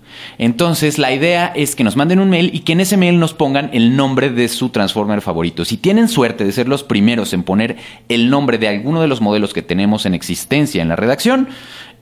Entonces, 0.43 0.97
la 0.97 1.13
idea 1.13 1.53
es 1.55 1.77
que 1.77 1.85
nos 1.85 1.97
manden 1.97 2.19
un 2.19 2.31
mail 2.31 2.51
y 2.55 2.61
que 2.61 2.73
en 2.73 2.81
ese 2.81 2.97
mail 2.97 3.21
nos 3.21 3.35
pongan 3.35 3.69
el 3.75 3.95
nombre 3.95 4.31
de 4.31 4.49
su 4.49 4.71
Transformer 4.71 5.21
favorito. 5.21 5.67
Si 5.67 5.77
tienen 5.77 6.09
suerte 6.09 6.47
de 6.47 6.53
ser 6.53 6.67
los 6.67 6.83
primeros 6.83 7.35
en 7.35 7.43
poner 7.43 7.77
el 8.09 8.31
nombre 8.31 8.57
de 8.57 8.67
alguno 8.67 9.03
de 9.03 9.07
los 9.07 9.21
modelos 9.21 9.53
que 9.53 9.61
tenemos 9.61 10.07
en 10.07 10.15
existencia 10.15 10.81
en 10.81 10.89
la 10.89 10.97
redacción, 10.97 11.49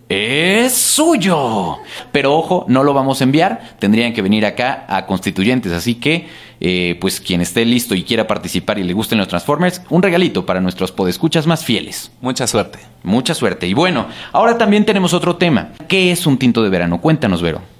es 0.09 0.72
suyo. 0.72 1.79
Pero 2.12 2.37
ojo, 2.37 2.64
no 2.68 2.85
lo 2.85 2.94
vamos 2.94 3.20
a 3.20 3.24
enviar. 3.24 3.74
Tendrían 3.81 4.12
que 4.12 4.22
venir 4.22 4.46
acá 4.46 4.87
a 4.88 5.05
constituyentes. 5.05 5.72
Así 5.72 5.96
que, 5.96 6.29
eh, 6.61 6.96
pues 7.01 7.20
quien 7.20 7.40
esté 7.40 7.64
listo 7.64 7.96
y 7.96 8.05
quiera 8.05 8.29
participar 8.29 8.79
y 8.79 8.85
le 8.85 8.92
gusten 8.92 9.18
los 9.18 9.27
Transformers, 9.27 9.83
un 9.90 10.01
regalito 10.01 10.46
para 10.46 10.61
nuestros 10.61 10.92
podescuchas 10.92 11.48
más 11.48 11.64
fieles. 11.64 12.12
Mucha 12.20 12.46
suerte. 12.46 12.79
Mucha 13.03 13.35
suerte. 13.35 13.66
Y 13.66 13.74
bueno, 13.74 14.07
ahora 14.31 14.57
también 14.57 14.85
tenemos 14.85 15.12
otro 15.12 15.35
tema. 15.35 15.70
¿Qué 15.88 16.12
es 16.12 16.24
un 16.24 16.38
tinto 16.38 16.62
de 16.62 16.70
verano? 16.70 17.01
Cuéntanos, 17.01 17.42
Vero. 17.42 17.78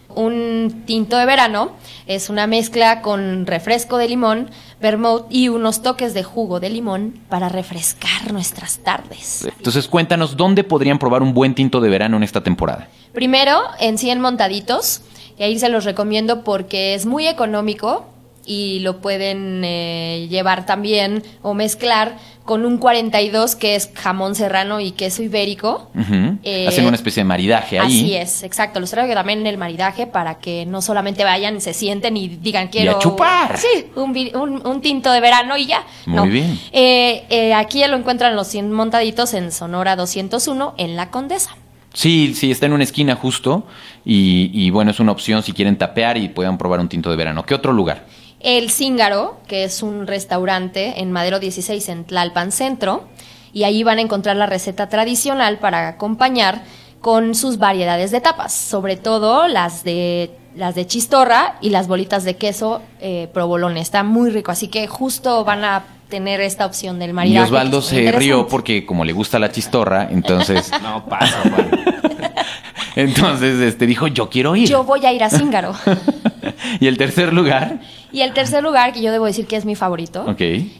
Un 0.68 0.83
tinto 0.83 1.16
de 1.16 1.24
verano 1.24 1.70
es 2.07 2.28
una 2.28 2.46
mezcla 2.46 3.00
con 3.00 3.46
refresco 3.46 3.96
de 3.96 4.07
limón, 4.07 4.50
vermouth 4.83 5.24
y 5.31 5.48
unos 5.48 5.81
toques 5.81 6.12
de 6.12 6.22
jugo 6.22 6.61
de 6.61 6.68
limón 6.68 7.18
para 7.31 7.48
refrescar 7.48 8.35
nuestras 8.35 8.81
tardes. 8.81 9.48
Entonces, 9.57 9.88
cuéntanos 9.88 10.37
dónde 10.37 10.64
podrían 10.64 10.98
probar 10.98 11.22
un 11.22 11.33
buen 11.33 11.54
tinto 11.54 11.81
de 11.81 11.88
verano 11.88 12.18
en 12.18 12.22
esta 12.22 12.42
temporada. 12.42 12.87
Primero, 13.14 13.62
en 13.81 13.96
100 13.96 14.20
montaditos, 14.20 15.00
y 15.38 15.42
ahí 15.42 15.59
se 15.59 15.70
los 15.70 15.87
recomiendo 15.87 16.44
porque 16.44 16.92
es 16.92 17.07
muy 17.07 17.26
económico 17.26 18.04
y 18.49 18.81
lo 18.81 19.01
pueden 19.01 19.63
eh, 19.65 20.27
llevar 20.31 20.67
también 20.67 21.23
o 21.43 21.55
mezclar 21.55 22.17
con 22.45 22.65
un 22.65 22.79
42 22.79 23.57
que 23.57 23.75
es 23.75 23.91
jamón 23.95 24.35
serrano 24.35 24.81
y 24.81 24.93
queso 24.93 25.23
ibérico. 25.23 25.91
Ujú. 25.95 26.39
Eh, 26.43 26.67
Hacen 26.67 26.87
una 26.87 26.97
especie 26.97 27.21
de 27.21 27.27
maridaje 27.27 27.79
ahí. 27.79 27.87
Así 27.87 28.15
es, 28.17 28.43
exacto. 28.43 28.81
Los 28.81 28.91
traigo 28.91 29.13
también 29.13 29.41
en 29.41 29.47
el 29.49 29.59
maridaje 29.59 30.07
para 30.07 30.37
que 30.39 30.65
no 30.65 30.81
solamente 30.81 31.25
vayan 31.25 31.61
se 31.61 31.75
sienten 31.75 32.17
y 32.17 32.29
digan 32.29 32.69
quiero. 32.69 32.97
a 32.97 32.99
chupar. 33.01 33.59
Sí, 33.59 33.87
un, 33.97 34.17
un- 34.35 34.67
un 34.67 34.81
tinto 34.81 35.13
de 35.13 35.21
verano 35.21 35.59
y 35.59 35.67
ya. 35.67 35.83
Muy 36.07 36.17
No. 36.17 36.25
bien. 36.25 36.59
Eh, 36.73 37.27
eh, 37.29 37.53
aquí 37.53 37.81
ya 37.81 37.89
lo 37.89 37.99
encuentran 37.99 38.35
los 38.35 38.47
100 38.49 38.73
montaditos 38.73 39.35
en 39.35 39.53
Sonora 39.53 39.95
201 39.95 40.73
en 40.79 40.97
La 40.97 41.11
Condesa. 41.11 41.55
Sí, 41.93 42.33
sí, 42.35 42.51
está 42.51 42.65
en 42.67 42.73
una 42.73 42.85
esquina 42.85 43.15
justo. 43.15 43.67
Y, 44.07 44.51
y 44.55 44.71
bueno, 44.71 44.91
es 44.91 45.01
una 45.01 45.13
opción 45.13 45.43
si 45.43 45.53
quieren 45.53 45.77
tapear 45.77 46.17
y 46.17 46.29
puedan 46.29 46.57
probar 46.57 46.81
un 46.81 46.89
tinto 46.89 47.11
de 47.11 47.17
verano. 47.17 47.45
¿Qué 47.45 47.55
otro 47.55 47.73
lugar? 47.73 48.07
El 48.40 48.70
Cíngaro, 48.70 49.40
que 49.46 49.64
es 49.64 49.83
un 49.83 50.07
restaurante 50.07 51.01
en 51.01 51.11
Madero 51.11 51.40
16 51.40 51.88
en 51.88 52.05
Tlalpan 52.05 52.53
Centro, 52.53 53.09
y 53.53 53.64
ahí 53.64 53.83
van 53.83 53.98
a 53.98 54.03
encontrar 54.03 54.37
la 54.37 54.46
receta 54.46 54.88
tradicional 54.88 55.59
para 55.59 55.88
acompañar 55.88 56.62
con 57.01 57.35
sus 57.35 57.59
variedades 57.59 58.11
de 58.11 58.20
tapas, 58.20 58.53
sobre 58.53 58.96
todo 58.96 59.48
las 59.48 59.85
de 59.85 60.31
las 60.55 60.74
de 60.74 60.87
chistorra 60.87 61.57
y 61.61 61.70
las 61.70 61.87
bolitas 61.87 62.24
de 62.24 62.37
queso 62.37 62.83
eh, 63.01 63.29
provolone. 63.33 63.81
Está 63.81 64.03
muy 64.03 64.31
rico, 64.31 64.51
así 64.51 64.68
que 64.68 64.88
justo 64.88 65.44
van 65.44 65.64
a 65.64 65.85
tener 66.09 66.40
esta 66.40 66.66
opción 66.66 66.98
del 66.98 67.11
Y 67.11 67.12
maridaje. 67.12 67.46
Osvaldo 67.46 67.81
que 67.81 68.07
está 68.07 68.18
se 68.18 68.18
rió 68.18 68.48
porque 68.48 68.85
como 68.85 69.05
le 69.05 69.12
gusta 69.12 69.38
la 69.38 69.53
chistorra, 69.53 70.09
entonces, 70.11 70.70
No 70.83 71.07
pasa, 71.07 71.38
Juan. 71.42 71.70
entonces 72.96 73.61
este 73.61 73.87
dijo, 73.87 74.09
yo 74.09 74.29
quiero 74.29 74.57
ir. 74.57 74.68
Yo 74.68 74.85
voy 74.85 75.05
a 75.07 75.12
ir 75.12 75.22
a 75.22 75.31
Cíngaro. 75.31 75.74
y 76.81 76.87
el 76.87 76.97
tercer 76.99 77.33
lugar, 77.33 77.81
y 78.12 78.21
el 78.23 78.33
tercer 78.33 78.62
lugar, 78.62 78.92
que 78.92 79.03
yo 79.03 79.12
debo 79.12 79.27
decir 79.27 79.47
que 79.47 79.57
es 79.57 79.64
mi 79.64 79.75
favorito, 79.75 80.25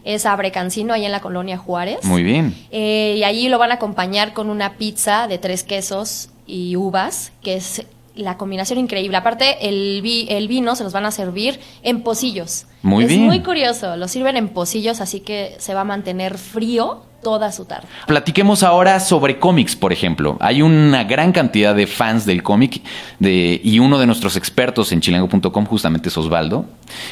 es 0.05 0.27
Abrecancino, 0.27 0.95
ahí 0.95 1.05
en 1.05 1.12
la 1.12 1.21
colonia 1.21 1.59
Juárez. 1.59 2.05
muy 2.05 2.23
bien. 2.23 2.55
Eh, 2.71 3.17
y 3.19 3.25
allí 3.25 3.49
lo 3.49 3.59
van 3.59 3.71
a 3.71 3.75
acompañar 3.75 4.33
con 4.33 4.51
una 4.51 4.75
pizza 4.75 5.27
de 5.29 5.38
tres 5.38 5.62
quesos 5.64 6.31
y 6.47 6.77
uvas, 6.77 7.33
que 7.43 7.55
es 7.57 7.85
la 8.14 8.37
combinación 8.37 8.79
increíble. 8.81 9.17
Aparte, 9.17 9.69
el, 9.69 10.01
vi- 10.03 10.27
el 10.31 10.49
vino 10.49 10.75
se 10.75 10.83
los 10.83 10.93
van 10.93 11.07
a 11.07 11.11
servir 11.12 11.61
en 11.83 12.03
pocillos. 12.03 12.67
Muy 12.83 13.05
es 13.05 13.11
bien. 13.11 13.25
muy 13.27 13.41
curioso, 13.43 13.97
lo 13.97 14.09
sirven 14.09 14.37
en 14.37 14.49
pocillos, 14.49 15.01
así 15.01 15.21
que 15.21 15.55
se 15.59 15.75
va 15.75 15.83
a 15.83 15.85
mantener 15.85 16.38
frío 16.38 17.03
toda 17.23 17.53
su 17.53 17.65
tarde. 17.65 17.87
Platiquemos 18.07 18.63
ahora 18.63 19.01
sobre 19.01 19.39
cómics, 19.39 19.77
por 19.77 19.93
ejemplo. 19.93 20.37
Hay 20.41 20.63
una 20.63 21.05
gran 21.05 21.33
cantidad 21.33 21.75
de 21.75 21.87
fans 21.87 22.27
del 22.27 22.43
cómic 22.43 22.83
de, 23.19 23.61
y 23.63 23.79
uno 23.79 23.99
de 23.99 24.07
nuestros 24.07 24.37
expertos 24.37 24.93
en 24.93 25.01
chilango.com 25.01 25.67
justamente 25.67 26.09
es 26.09 26.17
Osvaldo. 26.17 26.65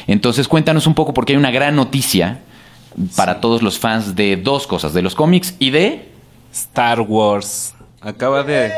Entonces 0.07 0.47
cuéntanos 0.47 0.87
un 0.87 0.93
poco 0.95 1.13
porque 1.13 1.33
hay 1.33 1.37
una 1.37 1.51
gran 1.51 1.75
noticia 1.75 2.39
para 3.15 3.41
todos 3.41 3.61
los 3.61 3.77
fans 3.77 4.15
de 4.15 4.37
dos 4.37 4.65
cosas, 4.65 4.93
de 4.93 5.01
los 5.01 5.15
cómics 5.15 5.55
y 5.59 5.69
de... 5.69 6.09
Star 6.51 7.01
Wars. 7.01 7.75
Acaba 8.01 8.43
de. 8.43 8.71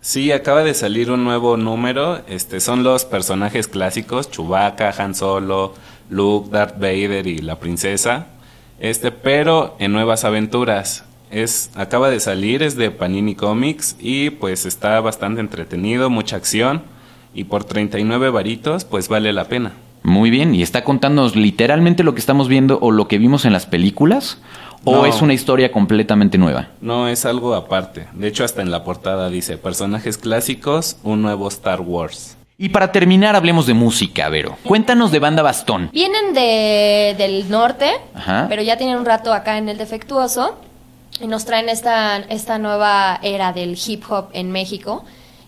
Sí, 0.00 0.32
acaba 0.32 0.64
de 0.64 0.74
salir 0.74 1.10
un 1.10 1.24
nuevo 1.24 1.56
número. 1.56 2.22
Este 2.28 2.60
son 2.60 2.82
los 2.82 3.04
personajes 3.04 3.68
clásicos: 3.68 4.30
Chewbacca, 4.30 4.94
Han 4.98 5.14
Solo, 5.14 5.74
Luke, 6.08 6.50
Darth 6.50 6.78
Vader 6.78 7.26
y 7.26 7.38
la 7.38 7.58
princesa. 7.60 8.26
Este, 8.80 9.10
pero 9.10 9.76
en 9.78 9.92
nuevas 9.92 10.24
aventuras. 10.24 11.04
Es, 11.30 11.70
acaba 11.74 12.08
de 12.08 12.20
salir, 12.20 12.62
es 12.62 12.76
de 12.76 12.90
Panini 12.90 13.34
Comics 13.34 13.96
y 14.00 14.30
pues 14.30 14.64
está 14.64 14.98
bastante 15.00 15.40
entretenido, 15.40 16.08
mucha 16.08 16.36
acción. 16.36 16.82
Y 17.34 17.44
por 17.44 17.64
39 17.64 18.30
varitos, 18.30 18.84
pues 18.84 19.08
vale 19.08 19.32
la 19.34 19.44
pena. 19.44 19.72
Muy 20.02 20.30
bien, 20.30 20.54
y 20.54 20.62
está 20.62 20.84
contándonos 20.84 21.36
literalmente 21.36 22.02
lo 22.02 22.14
que 22.14 22.20
estamos 22.20 22.48
viendo 22.48 22.78
o 22.80 22.90
lo 22.90 23.08
que 23.08 23.18
vimos 23.18 23.44
en 23.44 23.52
las 23.52 23.66
películas, 23.66 24.38
o 24.84 24.92
No. 24.92 25.06
es 25.06 25.20
una 25.20 25.34
historia 25.34 25.70
completamente 25.70 26.38
nueva. 26.38 26.68
No, 26.80 27.08
es 27.08 27.26
algo 27.26 27.54
aparte. 27.54 28.06
De 28.14 28.28
hecho, 28.28 28.44
hasta 28.44 28.62
en 28.62 28.70
la 28.70 28.84
portada 28.84 29.28
dice, 29.28 29.58
personajes 29.58 30.16
clásicos, 30.16 30.96
un 31.02 31.20
nuevo 31.20 31.48
Star 31.48 31.82
Wars. 31.82 32.37
Y 32.60 32.70
para 32.70 32.90
terminar, 32.90 33.36
hablemos 33.36 33.68
de 33.68 33.74
música, 33.74 34.28
Vero. 34.30 34.58
Cuéntanos 34.64 35.12
de 35.12 35.20
Banda 35.20 35.44
Bastón. 35.44 35.90
Vienen 35.92 36.34
de, 36.34 37.14
del 37.16 37.48
norte, 37.48 37.92
Ajá. 38.14 38.46
pero 38.48 38.62
ya 38.62 38.76
tienen 38.76 38.96
un 38.96 39.04
rato 39.06 39.32
acá 39.32 39.58
en 39.58 39.68
el 39.68 39.78
defectuoso 39.78 40.58
y 41.20 41.28
nos 41.28 41.44
traen 41.44 41.68
esta, 41.68 42.16
esta 42.16 42.58
nueva 42.58 43.20
era 43.22 43.52
del 43.52 43.78
hip 43.86 44.02
hop 44.10 44.30
en 44.32 44.50
México 44.50 45.04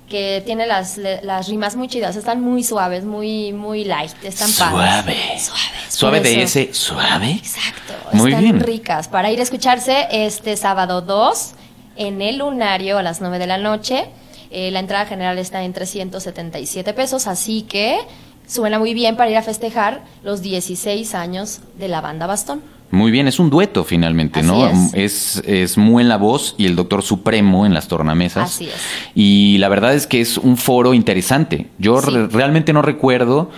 que 0.09 0.40
tiene 0.46 0.68
las, 0.68 0.99
las 0.99 1.49
rimas 1.49 1.75
muy 1.75 1.88
chidas, 1.88 2.14
están 2.14 2.40
muy 2.40 2.62
suaves, 2.62 3.05
muy 3.05 3.53
muy 3.53 3.85
light, 3.85 4.12
están 4.23 4.51
padres. 4.53 4.57
Suave. 4.57 5.38
Suaves. 5.38 5.73
Suave 5.88 6.18
por 6.18 6.27
de 6.29 6.42
ese, 6.42 6.75
suave. 6.75 7.31
Exacto. 7.33 7.94
Muy 8.12 8.31
están 8.31 8.44
bien. 8.44 8.61
ricas. 8.61 9.09
Para 9.09 9.33
ir 9.33 9.40
a 9.40 9.42
escucharse 9.42 10.07
este 10.12 10.57
sábado 10.57 11.01
2 11.01 11.53
en 11.96 12.23
el 12.23 12.38
Lunario 12.38 12.99
a 12.99 13.03
las 13.03 13.20
9 13.20 13.40
de 13.40 13.46
la 13.49 13.59
noche. 13.59 14.11
Eh, 14.51 14.71
la 14.71 14.81
entrada 14.81 15.07
general 15.07 15.39
está 15.39 15.63
en 15.63 15.73
377 15.73 16.93
pesos, 16.93 17.27
así 17.27 17.63
que 17.63 17.99
suena 18.47 18.79
muy 18.79 18.95
bien 18.95 19.17
para 19.17 19.31
ir 19.31 19.37
a 19.37 19.43
festejar 19.43 20.03
los 20.25 20.43
16 20.43 21.15
años 21.15 21.61
de 21.79 21.89
la 21.89 22.01
banda 22.01 22.27
Bastón. 22.27 22.61
Muy 22.93 23.13
bien, 23.13 23.29
es 23.29 23.39
un 23.39 23.51
dueto 23.51 23.85
finalmente, 23.85 24.41
Así 24.41 24.49
¿no? 24.49 24.67
es. 24.67 24.95
Es, 24.95 25.43
es 25.47 25.79
Mu 25.79 26.01
en 26.01 26.09
la 26.09 26.17
voz 26.17 26.57
y 26.59 26.67
el 26.67 26.75
Doctor 26.75 27.03
Supremo 27.05 27.65
en 27.65 27.73
las 27.73 27.87
tornamesas. 27.87 28.51
Así 28.53 28.65
es. 28.67 28.75
Y 29.15 29.59
la 29.59 29.69
verdad 29.69 29.95
es 29.95 30.09
que 30.09 30.21
es 30.21 30.37
un 30.37 30.57
foro 30.57 30.93
interesante. 30.93 31.69
Yo 31.79 32.01
re- 32.01 32.27
realmente 32.27 32.73
no 32.73 32.83
recuerdo 32.83 33.49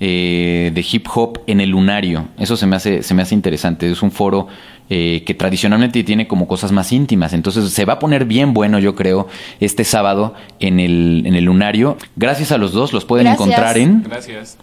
eh, 0.00 0.70
de 0.72 0.86
hip 0.90 1.06
hop 1.14 1.40
en 1.46 1.60
el 1.60 1.68
lunario. 1.68 2.28
Eso 2.38 2.56
se 2.56 2.66
me 2.66 2.76
hace, 2.76 3.02
se 3.02 3.12
me 3.12 3.20
hace 3.20 3.34
interesante. 3.34 3.90
Es 3.90 4.00
un 4.00 4.10
foro 4.10 4.46
eh, 4.90 5.22
que 5.26 5.34
tradicionalmente 5.34 6.02
tiene 6.04 6.26
como 6.26 6.46
cosas 6.48 6.72
más 6.72 6.92
íntimas. 6.92 7.32
Entonces 7.32 7.70
se 7.70 7.84
va 7.84 7.94
a 7.94 7.98
poner 7.98 8.24
bien 8.24 8.54
bueno, 8.54 8.78
yo 8.78 8.94
creo, 8.94 9.28
este 9.60 9.84
sábado 9.84 10.34
en 10.60 10.80
el, 10.80 11.22
en 11.26 11.34
el 11.34 11.44
lunario. 11.44 11.96
Gracias 12.16 12.52
a 12.52 12.58
los 12.58 12.72
dos, 12.72 12.92
los 12.92 13.04
pueden 13.04 13.26
Gracias. 13.26 13.40
encontrar 13.48 13.78
en 13.78 14.02
Gracias. 14.02 14.58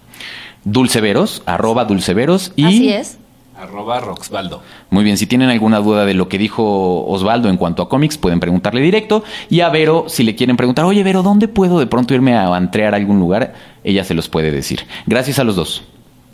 Dulceveros, 0.63 1.43
arroba 1.45 1.85
dulceveros 1.85 2.51
y 2.55 2.65
Así 2.65 2.89
es. 2.89 3.17
Arroba 3.57 4.01
Roxvaldo. 4.01 4.61
muy 4.89 5.05
bien, 5.05 5.17
si 5.17 5.27
tienen 5.27 5.49
alguna 5.49 5.79
duda 5.79 6.05
de 6.05 6.13
lo 6.13 6.27
que 6.27 6.37
dijo 6.37 7.05
Osvaldo 7.05 7.47
en 7.47 7.55
cuanto 7.55 7.83
a 7.83 7.87
cómics, 7.87 8.17
pueden 8.17 8.41
preguntarle 8.41 8.81
directo. 8.81 9.23
Y 9.49 9.61
a 9.61 9.69
Vero, 9.69 10.05
si 10.07 10.23
le 10.23 10.35
quieren 10.35 10.57
preguntar, 10.57 10.83
oye 10.83 11.03
Vero, 11.03 11.23
¿dónde 11.23 11.47
puedo 11.47 11.79
de 11.79 11.87
pronto 11.87 12.13
irme 12.13 12.35
a 12.35 12.53
antrear 12.53 12.93
a 12.93 12.97
algún 12.97 13.17
lugar? 13.19 13.53
Ella 13.85 14.03
se 14.03 14.13
los 14.13 14.27
puede 14.27 14.51
decir. 14.51 14.81
Gracias 15.05 15.39
a 15.39 15.45
los 15.45 15.55
dos. 15.55 15.83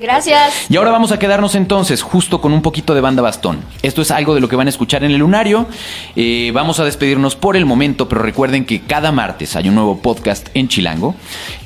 Gracias. 0.01 0.65
Y 0.67 0.77
ahora 0.77 0.89
vamos 0.89 1.11
a 1.11 1.19
quedarnos 1.19 1.53
entonces 1.53 2.01
justo 2.01 2.41
con 2.41 2.53
un 2.53 2.63
poquito 2.63 2.95
de 2.95 3.01
banda 3.01 3.21
bastón. 3.21 3.59
Esto 3.83 4.01
es 4.01 4.09
algo 4.09 4.33
de 4.33 4.41
lo 4.41 4.49
que 4.49 4.55
van 4.55 4.65
a 4.65 4.71
escuchar 4.71 5.03
en 5.03 5.11
el 5.11 5.19
lunario. 5.19 5.67
Eh, 6.15 6.49
vamos 6.55 6.79
a 6.79 6.85
despedirnos 6.85 7.35
por 7.35 7.55
el 7.55 7.67
momento, 7.67 8.09
pero 8.09 8.23
recuerden 8.23 8.65
que 8.65 8.81
cada 8.81 9.11
martes 9.11 9.55
hay 9.55 9.69
un 9.69 9.75
nuevo 9.75 9.99
podcast 9.99 10.49
en 10.55 10.69
Chilango, 10.69 11.13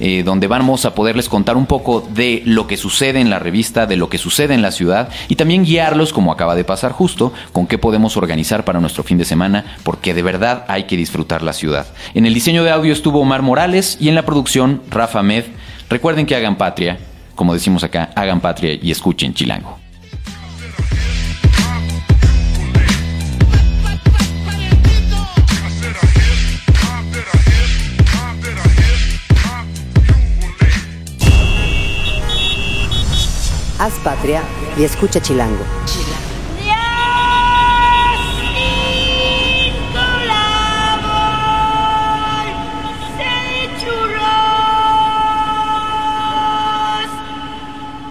eh, 0.01 0.23
donde 0.25 0.47
vamos 0.47 0.83
a 0.83 0.93
poderles 0.93 1.29
contar 1.29 1.55
un 1.55 1.65
poco 1.65 2.05
de 2.13 2.41
lo 2.43 2.67
que 2.67 2.75
sucede 2.75 3.21
en 3.21 3.29
la 3.29 3.39
revista, 3.39 3.85
de 3.85 3.95
lo 3.95 4.09
que 4.09 4.17
sucede 4.17 4.53
en 4.53 4.61
la 4.61 4.71
ciudad 4.71 5.07
y 5.29 5.37
también 5.37 5.63
guiarlos, 5.63 6.11
como 6.11 6.33
acaba 6.33 6.55
de 6.55 6.65
pasar 6.65 6.91
justo, 6.91 7.31
con 7.53 7.67
qué 7.67 7.77
podemos 7.77 8.17
organizar 8.17 8.65
para 8.65 8.81
nuestro 8.81 9.03
fin 9.03 9.17
de 9.17 9.23
semana, 9.23 9.77
porque 9.83 10.13
de 10.13 10.23
verdad 10.23 10.65
hay 10.67 10.83
que 10.83 10.97
disfrutar 10.97 11.41
la 11.41 11.53
ciudad. 11.53 11.87
En 12.13 12.25
el 12.25 12.33
diseño 12.33 12.65
de 12.65 12.71
audio 12.71 12.91
estuvo 12.91 13.21
Omar 13.21 13.43
Morales 13.43 13.95
y 14.01 14.09
en 14.09 14.15
la 14.15 14.25
producción 14.25 14.81
Rafa 14.89 15.23
Med. 15.23 15.45
Recuerden 15.89 16.25
que 16.25 16.35
hagan 16.35 16.57
patria, 16.57 16.97
como 17.35 17.53
decimos 17.53 17.83
acá, 17.83 18.11
hagan 18.15 18.41
patria 18.41 18.73
y 18.81 18.91
escuchen 18.91 19.33
Chilango. 19.33 19.77
Haz 33.77 33.93
patria 34.03 34.41
y 34.77 34.83
escucha 34.83 35.21
Chilango. 35.21 35.63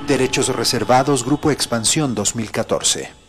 Derechos 0.07 0.49
reservados, 0.49 1.25
Grupo 1.25 1.51
Expansión 1.51 2.15
2014. 2.15 3.24